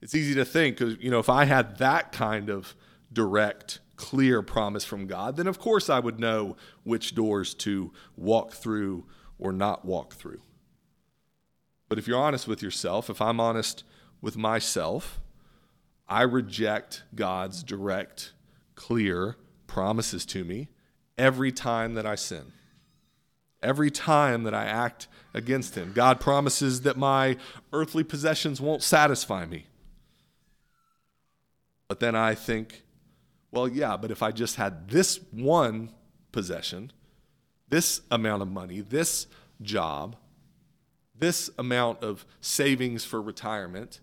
It's 0.00 0.14
easy 0.14 0.36
to 0.36 0.44
think, 0.44 0.78
you 0.78 1.10
know, 1.10 1.18
if 1.18 1.28
I 1.28 1.46
had 1.46 1.78
that 1.78 2.12
kind 2.12 2.48
of 2.48 2.76
direct, 3.12 3.80
clear 3.96 4.40
promise 4.40 4.84
from 4.84 5.08
God, 5.08 5.36
then 5.36 5.48
of 5.48 5.58
course 5.58 5.90
I 5.90 5.98
would 5.98 6.20
know 6.20 6.56
which 6.84 7.16
doors 7.16 7.54
to 7.54 7.90
walk 8.16 8.52
through 8.52 9.06
or 9.36 9.50
not 9.50 9.84
walk 9.84 10.14
through. 10.14 10.42
But 11.88 11.98
if 11.98 12.06
you're 12.06 12.20
honest 12.20 12.46
with 12.46 12.62
yourself, 12.62 13.10
if 13.10 13.20
I'm 13.20 13.40
honest 13.40 13.82
with 14.20 14.36
myself, 14.36 15.20
I 16.08 16.22
reject 16.22 17.02
God's 17.16 17.64
direct, 17.64 18.32
clear 18.76 19.38
promises 19.66 20.24
to 20.26 20.44
me 20.44 20.68
every 21.16 21.52
time 21.52 21.94
that 21.94 22.06
I 22.06 22.14
sin. 22.14 22.52
Every 23.62 23.90
time 23.90 24.42
that 24.44 24.54
I 24.54 24.64
act 24.64 25.08
against 25.32 25.74
Him. 25.74 25.92
God 25.94 26.20
promises 26.20 26.82
that 26.82 26.96
my 26.96 27.36
earthly 27.72 28.04
possessions 28.04 28.60
won't 28.60 28.82
satisfy 28.82 29.46
me. 29.46 29.66
But 31.88 32.00
then 32.00 32.14
I 32.14 32.34
think, 32.34 32.82
well, 33.50 33.68
yeah, 33.68 33.96
but 33.96 34.10
if 34.10 34.22
I 34.22 34.30
just 34.30 34.56
had 34.56 34.88
this 34.88 35.20
one 35.30 35.90
possession, 36.32 36.92
this 37.68 38.00
amount 38.10 38.42
of 38.42 38.48
money, 38.48 38.80
this 38.80 39.26
job, 39.62 40.16
this 41.16 41.50
amount 41.58 42.02
of 42.02 42.26
savings 42.40 43.04
for 43.04 43.20
retirement, 43.22 44.00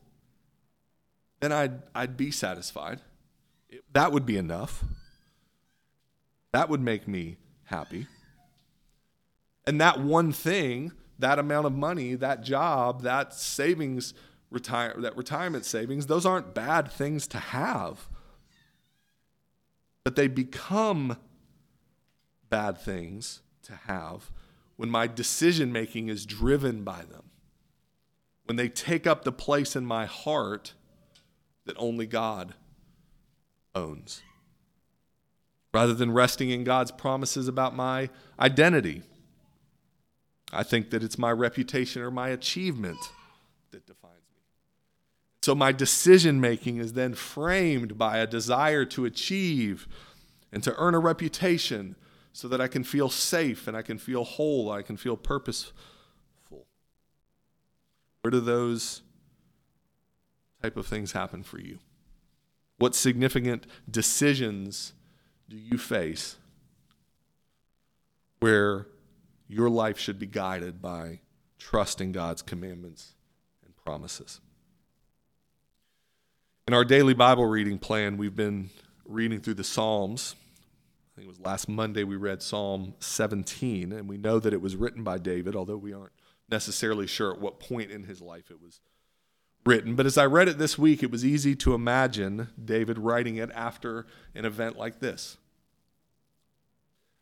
then 1.40 1.52
I'd, 1.52 1.82
I'd 1.94 2.18
be 2.18 2.32
satisfied. 2.32 3.02
That 3.94 4.12
would 4.12 4.26
be 4.26 4.38
enough. 4.38 4.84
That 6.54 6.70
would 6.70 6.82
make 6.82 7.08
me 7.08 7.38
happy. 7.66 8.08
And 9.66 9.80
that 9.80 10.00
one 10.00 10.32
thing 10.32 10.92
that 11.22 11.40
amount 11.40 11.68
of 11.68 11.74
money, 11.74 12.16
that 12.16 12.44
job, 12.44 13.04
that 13.04 13.34
savings, 13.34 14.14
retire, 14.50 14.96
that 14.98 15.16
retirement 15.16 15.66
savings, 15.66 16.08
those 16.08 16.26
aren't 16.26 16.54
bad 16.54 16.92
things 16.92 17.28
to 17.28 17.38
have. 17.38 18.10
But 20.04 20.16
they 20.16 20.28
become 20.28 21.18
bad 22.50 22.78
things 22.78 23.42
to 23.64 23.74
have 23.88 24.32
when 24.76 24.90
my 24.90 25.08
decision 25.08 25.72
making 25.72 26.10
is 26.10 26.26
driven 26.26 26.84
by 26.84 27.04
them, 27.04 27.30
when 28.46 28.56
they 28.56 28.68
take 28.68 29.06
up 29.06 29.24
the 29.24 29.32
place 29.32 29.76
in 29.76 29.86
my 29.86 30.06
heart 30.06 30.74
that 31.66 31.76
only 31.78 32.08
God 32.08 32.56
owns. 33.76 34.24
Rather 35.74 35.94
than 35.94 36.12
resting 36.12 36.50
in 36.50 36.64
God's 36.64 36.92
promises 36.92 37.48
about 37.48 37.76
my 37.76 38.10
identity, 38.40 39.04
I 40.52 40.64
think 40.64 40.90
that 40.90 41.02
it's 41.02 41.18
my 41.18 41.32
reputation 41.32 42.02
or 42.02 42.12
my 42.12 42.30
achievement 42.30 43.00
that 43.72 43.86
defines 43.88 44.26
me. 44.36 44.42
So 45.42 45.56
my 45.56 45.72
decision 45.72 46.42
making 46.42 46.78
is 46.78 46.94
then 46.94 47.14
framed 47.14 47.98
by 47.98 48.18
a 48.18 48.28
desire 48.28 48.84
to 48.86 49.06
achieve 49.06 49.88
and 50.52 50.62
to 50.64 50.76
earn 50.76 50.94
a 50.94 51.00
reputation 51.00 51.96
so 52.34 52.48
that 52.50 52.60
I 52.60 52.68
can 52.68 52.84
feel 52.84 53.10
safe 53.10 53.68
and 53.68 53.78
I 53.78 53.82
can 53.82 53.98
feel 53.98 54.26
whole, 54.26 54.72
I 54.72 54.82
can 54.82 54.98
feel 54.98 55.16
purposeful. 55.16 55.74
Where 58.22 58.32
do 58.32 58.40
those 58.40 59.02
type 60.62 60.78
of 60.78 60.86
things 60.86 61.14
happen 61.14 61.44
for 61.44 61.60
you? 61.60 61.80
What 62.78 62.94
significant 62.94 63.68
decisions 63.90 64.94
do 65.52 65.58
you 65.58 65.78
face 65.78 66.38
where 68.40 68.88
your 69.50 69.70
life 69.70 70.00
should 70.00 70.18
be 70.18 70.26
guided 70.26 70.82
by 70.82 71.20
trusting 71.60 72.14
God's 72.14 72.42
commandments 72.42 73.16
and 73.66 73.76
promises? 73.76 74.40
In 76.68 76.74
our 76.74 76.86
daily 76.86 77.14
Bible 77.14 77.46
reading 77.46 77.80
plan, 77.80 78.16
we've 78.16 78.36
been 78.36 78.70
reading 79.06 79.42
through 79.42 79.56
the 79.56 79.64
Psalms 79.66 80.36
I 81.12 81.14
think 81.16 81.26
it 81.26 81.30
was 81.30 81.42
last 81.42 81.68
Monday 81.68 82.06
we 82.06 82.16
read 82.16 82.42
Psalm 82.42 82.94
17, 83.00 83.92
and 83.92 84.08
we 84.08 84.16
know 84.16 84.40
that 84.40 84.54
it 84.54 84.62
was 84.62 84.78
written 84.78 85.04
by 85.04 85.18
David, 85.18 85.58
although 85.58 85.76
we 85.76 85.92
aren't 85.92 86.14
necessarily 86.50 87.06
sure 87.06 87.34
at 87.34 87.42
what 87.42 87.60
point 87.60 87.92
in 87.92 88.06
his 88.06 88.22
life 88.22 88.50
it 88.50 88.62
was 88.62 88.80
written. 89.66 89.96
But 89.96 90.06
as 90.06 90.18
I 90.18 90.26
read 90.26 90.48
it 90.48 90.58
this 90.58 90.78
week, 90.78 91.04
it 91.04 91.12
was 91.12 91.26
easy 91.26 91.54
to 91.58 91.74
imagine 91.74 92.48
David 92.64 92.98
writing 92.98 93.36
it 93.36 93.52
after 93.54 94.06
an 94.34 94.46
event 94.46 94.78
like 94.78 95.00
this. 95.00 95.38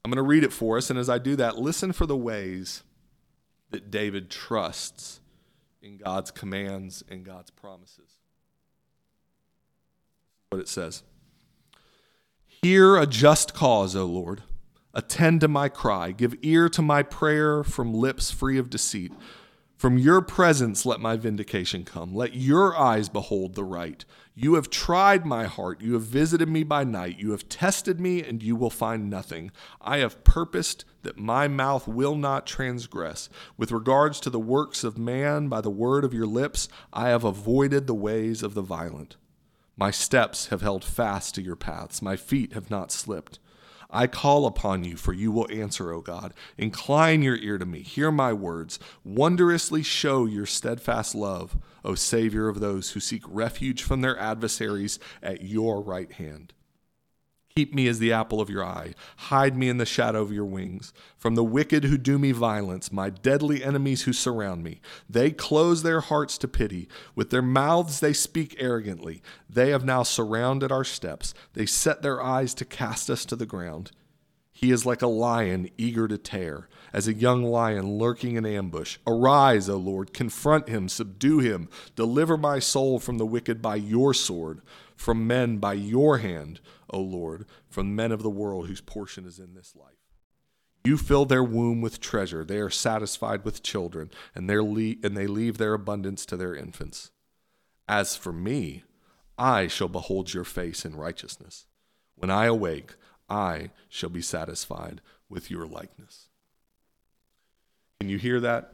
I'm 0.04 0.12
going 0.12 0.18
to 0.18 0.28
read 0.28 0.44
it 0.44 0.54
for 0.54 0.78
us, 0.78 0.90
and 0.90 0.98
as 0.98 1.10
I 1.10 1.18
do 1.18 1.36
that, 1.36 1.58
listen 1.58 1.92
for 1.92 2.06
the 2.06 2.18
ways 2.18 2.84
that 3.72 3.92
David 3.92 4.30
trusts 4.30 5.20
in 5.82 5.98
God's 5.98 6.32
commands 6.32 7.04
and 7.10 7.24
God's 7.24 7.52
promises. 7.52 8.18
What 10.50 10.60
it 10.60 10.68
says. 10.68 11.04
Hear 12.46 12.98
a 12.98 13.06
just 13.06 13.54
cause, 13.54 13.96
O 13.96 14.06
Lord. 14.06 14.44
Attend 14.94 15.42
to 15.42 15.48
my 15.48 15.70
cry. 15.70 16.12
Give 16.12 16.36
ear 16.42 16.68
to 16.70 16.82
my 16.82 17.04
prayer 17.04 17.64
from 17.64 17.94
lips 17.94 18.32
free 18.32 18.58
of 18.58 18.70
deceit. 18.70 19.14
From 19.80 19.98
your 19.98 20.20
presence 20.20 20.86
let 20.86 21.00
my 21.00 21.16
vindication 21.16 21.86
come. 21.86 22.14
Let 22.14 22.34
your 22.34 22.78
eyes 22.78 23.08
behold 23.08 23.56
the 23.56 23.64
right. 23.64 24.04
You 24.36 24.56
have 24.56 24.70
tried 24.70 25.26
my 25.26 25.46
heart. 25.46 25.80
You 25.80 25.94
have 25.94 26.04
visited 26.04 26.50
me 26.50 26.64
by 26.66 26.84
night. 26.84 27.18
You 27.18 27.32
have 27.32 27.48
tested 27.48 27.98
me, 27.98 28.22
and 28.22 28.44
you 28.44 28.58
will 28.58 28.70
find 28.70 29.10
nothing. 29.10 29.52
I 29.80 30.00
have 30.00 30.26
purposed 30.26 30.84
that 31.04 31.18
my 31.18 31.48
mouth 31.48 31.88
will 31.88 32.16
not 32.16 32.46
transgress. 32.46 33.30
With 33.56 33.72
regards 33.72 34.20
to 34.20 34.30
the 34.30 34.38
works 34.38 34.84
of 34.84 34.98
man, 34.98 35.48
by 35.48 35.62
the 35.62 35.70
word 35.70 36.04
of 36.04 36.14
your 36.14 36.28
lips, 36.28 36.68
I 36.92 37.08
have 37.08 37.24
avoided 37.24 37.88
the 37.88 37.96
ways 37.96 38.44
of 38.44 38.56
the 38.56 38.62
violent. 38.62 39.16
My 39.78 39.92
steps 39.92 40.48
have 40.48 40.62
held 40.62 40.84
fast 40.84 41.36
to 41.36 41.42
your 41.42 41.56
paths, 41.56 42.02
my 42.02 42.18
feet 42.18 42.52
have 42.52 42.70
not 42.70 42.92
slipped. 42.92 43.40
I 43.90 44.06
call 44.08 44.46
upon 44.46 44.84
you, 44.84 44.96
for 44.96 45.14
you 45.14 45.32
will 45.32 45.48
answer, 45.52 45.92
O 45.92 46.02
God. 46.02 46.34
Incline 46.58 47.24
your 47.24 47.38
ear 47.38 47.58
to 47.58 47.66
me, 47.66 47.82
hear 47.82 48.12
my 48.12 48.34
words. 48.34 48.78
Wondrously 49.04 49.82
show 49.82 50.26
your 50.26 50.46
steadfast 50.46 51.16
love, 51.16 51.58
O 51.84 51.96
Savior 51.96 52.48
of 52.48 52.60
those 52.60 52.92
who 52.92 53.00
seek 53.00 53.24
refuge 53.28 53.82
from 53.82 54.02
their 54.02 54.18
adversaries 54.20 55.00
at 55.24 55.42
your 55.42 55.82
right 55.82 56.12
hand. 56.12 56.54
Keep 57.60 57.76
me 57.76 57.90
as 57.90 58.00
the 58.00 58.14
apple 58.14 58.40
of 58.40 58.50
your 58.50 58.64
eye. 58.64 58.94
Hide 59.18 59.58
me 59.58 59.68
in 59.68 59.80
the 59.80 59.86
shadow 59.86 60.22
of 60.22 60.32
your 60.32 60.46
wings. 60.46 60.94
From 61.18 61.36
the 61.36 61.44
wicked 61.44 61.84
who 61.84 61.98
do 61.98 62.18
me 62.18 62.32
violence, 62.32 62.90
my 62.90 63.10
deadly 63.10 63.62
enemies 63.66 64.04
who 64.04 64.14
surround 64.14 64.64
me. 64.64 64.80
They 65.10 65.32
close 65.32 65.84
their 65.84 66.00
hearts 66.00 66.38
to 66.38 66.48
pity. 66.48 66.88
With 67.16 67.32
their 67.32 67.42
mouths 67.42 68.00
they 68.00 68.14
speak 68.14 68.56
arrogantly. 68.60 69.22
They 69.50 69.72
have 69.72 69.84
now 69.84 70.04
surrounded 70.04 70.72
our 70.72 70.86
steps. 70.86 71.34
They 71.52 71.66
set 71.66 72.02
their 72.02 72.24
eyes 72.24 72.54
to 72.54 72.64
cast 72.64 73.10
us 73.10 73.26
to 73.26 73.36
the 73.36 73.46
ground. 73.46 73.92
He 74.54 74.72
is 74.72 74.86
like 74.86 75.02
a 75.02 75.08
lion 75.08 75.70
eager 75.78 76.08
to 76.08 76.18
tear, 76.18 76.70
as 76.94 77.10
a 77.10 77.14
young 77.14 77.44
lion 77.44 77.98
lurking 77.98 78.36
in 78.36 78.46
ambush. 78.46 79.00
Arise, 79.06 79.68
O 79.68 79.76
Lord, 79.76 80.14
confront 80.14 80.70
him, 80.70 80.88
subdue 80.88 81.40
him. 81.40 81.68
Deliver 81.98 82.38
my 82.38 82.60
soul 82.60 83.00
from 83.00 83.18
the 83.18 83.26
wicked 83.26 83.62
by 83.62 83.76
your 83.76 84.14
sword, 84.14 84.62
from 85.00 85.26
men 85.26 85.60
by 85.60 85.72
your 85.72 86.18
hand. 86.18 86.60
O 86.90 87.00
Lord, 87.00 87.46
from 87.70 87.96
men 87.96 88.12
of 88.12 88.22
the 88.22 88.30
world 88.30 88.68
whose 88.68 88.82
portion 88.82 89.26
is 89.26 89.40
in 89.40 89.54
this 89.54 89.74
life. 89.74 89.96
You 90.84 90.98
fill 90.98 91.24
their 91.24 91.44
womb 91.44 91.80
with 91.80 92.02
treasure. 92.02 92.44
They 92.44 92.58
are 92.58 92.70
satisfied 92.70 93.46
with 93.46 93.64
children, 93.64 94.12
and, 94.36 94.48
le- 94.50 94.96
and 95.02 95.16
they 95.16 95.26
leave 95.26 95.58
their 95.58 95.74
abundance 95.74 96.26
to 96.26 96.36
their 96.36 96.54
infants. 96.54 97.12
As 97.88 98.18
for 98.18 98.34
me, 98.34 98.84
I 99.38 99.68
shall 99.68 99.88
behold 99.88 100.34
your 100.34 100.44
face 100.44 100.84
in 100.84 100.98
righteousness. 100.98 101.66
When 102.16 102.30
I 102.30 102.46
awake, 102.48 102.96
I 103.30 103.70
shall 103.88 104.10
be 104.10 104.22
satisfied 104.22 105.00
with 105.30 105.50
your 105.50 105.66
likeness. 105.66 106.28
Can 108.02 108.10
you 108.10 108.18
hear 108.18 108.42
that? 108.42 108.74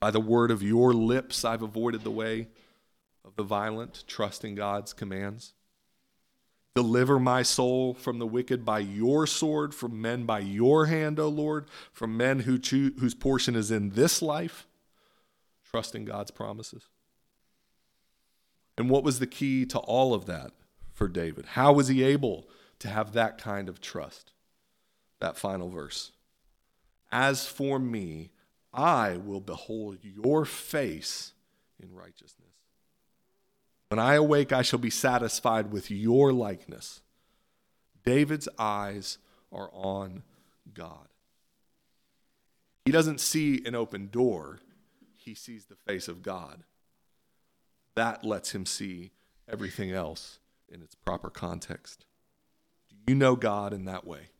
By 0.00 0.10
the 0.10 0.20
word 0.20 0.50
of 0.50 0.62
your 0.62 0.92
lips, 0.92 1.44
I've 1.44 1.62
avoided 1.62 2.02
the 2.02 2.10
way 2.10 2.48
of 3.34 3.36
the 3.36 3.48
violent, 3.48 4.04
trusting 4.06 4.54
God's 4.54 4.92
commands. 4.92 5.54
Deliver 6.74 7.20
my 7.20 7.42
soul 7.42 7.94
from 7.94 8.18
the 8.18 8.26
wicked 8.26 8.64
by 8.64 8.80
your 8.80 9.26
sword, 9.26 9.74
from 9.74 10.00
men 10.00 10.24
by 10.24 10.40
your 10.40 10.86
hand, 10.86 11.20
O 11.20 11.28
Lord, 11.28 11.66
from 11.92 12.16
men 12.16 12.40
who 12.40 12.58
choose, 12.58 12.92
whose 12.98 13.14
portion 13.14 13.54
is 13.54 13.70
in 13.70 13.90
this 13.90 14.22
life. 14.22 14.66
Trusting 15.70 16.04
God's 16.04 16.30
promises. 16.30 16.84
And 18.78 18.90
what 18.90 19.04
was 19.04 19.18
the 19.18 19.26
key 19.26 19.66
to 19.66 19.78
all 19.78 20.14
of 20.14 20.26
that 20.26 20.52
for 20.92 21.08
David? 21.08 21.46
How 21.46 21.72
was 21.72 21.88
he 21.88 22.02
able 22.02 22.48
to 22.80 22.88
have 22.88 23.12
that 23.12 23.38
kind 23.38 23.68
of 23.68 23.80
trust? 23.80 24.32
That 25.20 25.36
final 25.36 25.68
verse. 25.68 26.12
As 27.10 27.46
for 27.46 27.78
me, 27.78 28.30
I 28.72 29.16
will 29.16 29.40
behold 29.40 29.98
your 30.02 30.44
face 30.44 31.32
in 31.80 31.92
righteousness. 31.94 32.63
When 33.94 34.04
I 34.04 34.14
awake, 34.14 34.52
I 34.52 34.62
shall 34.62 34.80
be 34.80 34.90
satisfied 34.90 35.70
with 35.70 35.88
your 35.88 36.32
likeness. 36.32 37.00
David's 38.04 38.48
eyes 38.58 39.18
are 39.52 39.70
on 39.72 40.24
God. 40.74 41.06
He 42.84 42.90
doesn't 42.90 43.20
see 43.20 43.62
an 43.64 43.76
open 43.76 44.08
door, 44.08 44.58
he 45.16 45.32
sees 45.36 45.66
the 45.66 45.76
face 45.76 46.08
of 46.08 46.24
God. 46.24 46.64
That 47.94 48.24
lets 48.24 48.50
him 48.50 48.66
see 48.66 49.12
everything 49.48 49.92
else 49.92 50.40
in 50.68 50.82
its 50.82 50.96
proper 50.96 51.30
context. 51.30 52.04
Do 52.90 52.96
you 53.12 53.14
know 53.14 53.36
God 53.36 53.72
in 53.72 53.84
that 53.84 54.04
way? 54.04 54.30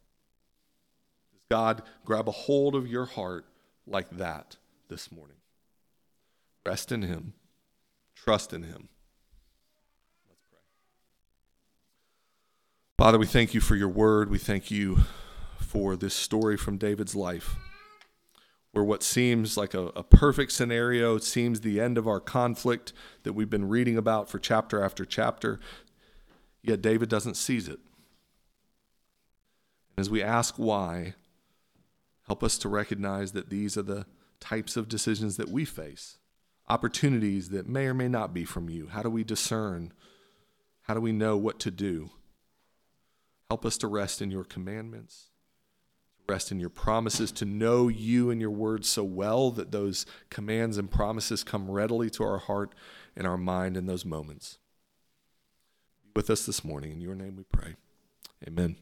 Does 1.33 1.43
God 1.49 1.83
grab 2.05 2.27
a 2.29 2.33
hold 2.33 2.75
of 2.75 2.89
your 2.89 3.05
heart 3.05 3.47
like 3.87 4.11
that 4.17 4.57
this 4.89 5.13
morning? 5.13 5.37
Rest 6.67 6.91
in 6.91 7.03
Him, 7.03 7.35
trust 8.17 8.53
in 8.53 8.65
Him. 8.65 8.89
Father, 12.97 13.19
we 13.19 13.27
thank 13.27 13.55
you 13.55 13.61
for 13.61 13.75
your 13.75 13.89
word. 13.89 14.31
We 14.31 14.39
thank 14.39 14.71
you 14.71 15.01
for 15.59 15.97
this 15.97 16.15
story 16.15 16.57
from 16.57 16.77
David's 16.77 17.17
life, 17.17 17.57
where 18.71 18.85
what 18.85 19.03
seems 19.03 19.57
like 19.57 19.75
a, 19.75 19.87
a, 19.97 20.05
perfect 20.05 20.53
scenario 20.53 21.19
seems 21.19 21.61
the 21.61 21.81
end 21.81 21.99
of 21.99 22.07
our 22.07 22.21
conflict 22.21 22.93
that 23.25 23.33
we've 23.33 23.51
been 23.51 23.69
reading 23.69 23.97
about 23.99 24.31
for 24.31 24.39
chapter 24.39 24.81
after 24.81 25.05
chapter, 25.05 25.59
yet 26.63 26.81
David 26.81 27.09
doesn't 27.09 27.35
seize 27.35 27.67
it. 27.67 27.81
As 29.99 30.09
we 30.09 30.23
ask 30.23 30.55
why, 30.55 31.15
help 32.29 32.45
us 32.45 32.57
to 32.59 32.69
recognize 32.69 33.33
that 33.33 33.51
these 33.51 33.77
are 33.77 33.83
the 33.83 34.07
types 34.39 34.77
of 34.77 34.89
decisions 34.89 35.37
that 35.37 35.49
we 35.49 35.65
face, 35.65 36.19
opportunities 36.69 37.49
that 37.49 37.69
may 37.69 37.87
or 37.87 37.95
may 37.95 38.09
not 38.09 38.33
be 38.33 38.45
from 38.45 38.71
you. 38.71 38.87
How 38.87 39.03
do 39.03 39.11
we 39.11 39.25
discern? 39.25 39.93
How 40.83 40.95
do 40.95 41.01
we 41.01 41.11
know 41.11 41.37
what 41.37 41.59
to 41.59 41.73
do? 41.73 42.11
Help 43.51 43.65
us 43.65 43.77
to 43.79 43.87
rest 43.87 44.23
in 44.23 44.31
your 44.31 44.45
commandments, 44.45 45.31
to 46.19 46.33
rest 46.33 46.51
in 46.51 46.59
your 46.59 46.71
promises, 46.71 47.31
to 47.33 47.45
know 47.45 47.89
you 47.89 48.31
and 48.31 48.41
your 48.41 48.51
word 48.51 48.85
so 48.85 49.05
well 49.05 49.51
that 49.51 49.73
those 49.73 50.07
commands 50.31 50.79
and 50.79 50.91
promises 50.91 51.45
come 51.45 51.71
readily 51.71 52.11
to 52.11 52.25
our 52.25 52.39
heart 52.39 52.75
and 53.17 53.27
our 53.27 53.37
mind 53.37 53.77
in 53.77 53.87
those 53.87 54.05
moments. 54.05 54.59
Be 56.03 56.11
with 56.17 56.31
us 56.31 56.47
this 56.47 56.65
morning. 56.65 56.93
In 56.93 57.01
your 57.01 57.15
name 57.15 57.37
we 57.37 57.45
pray. 57.45 57.77
Amen. 58.47 58.77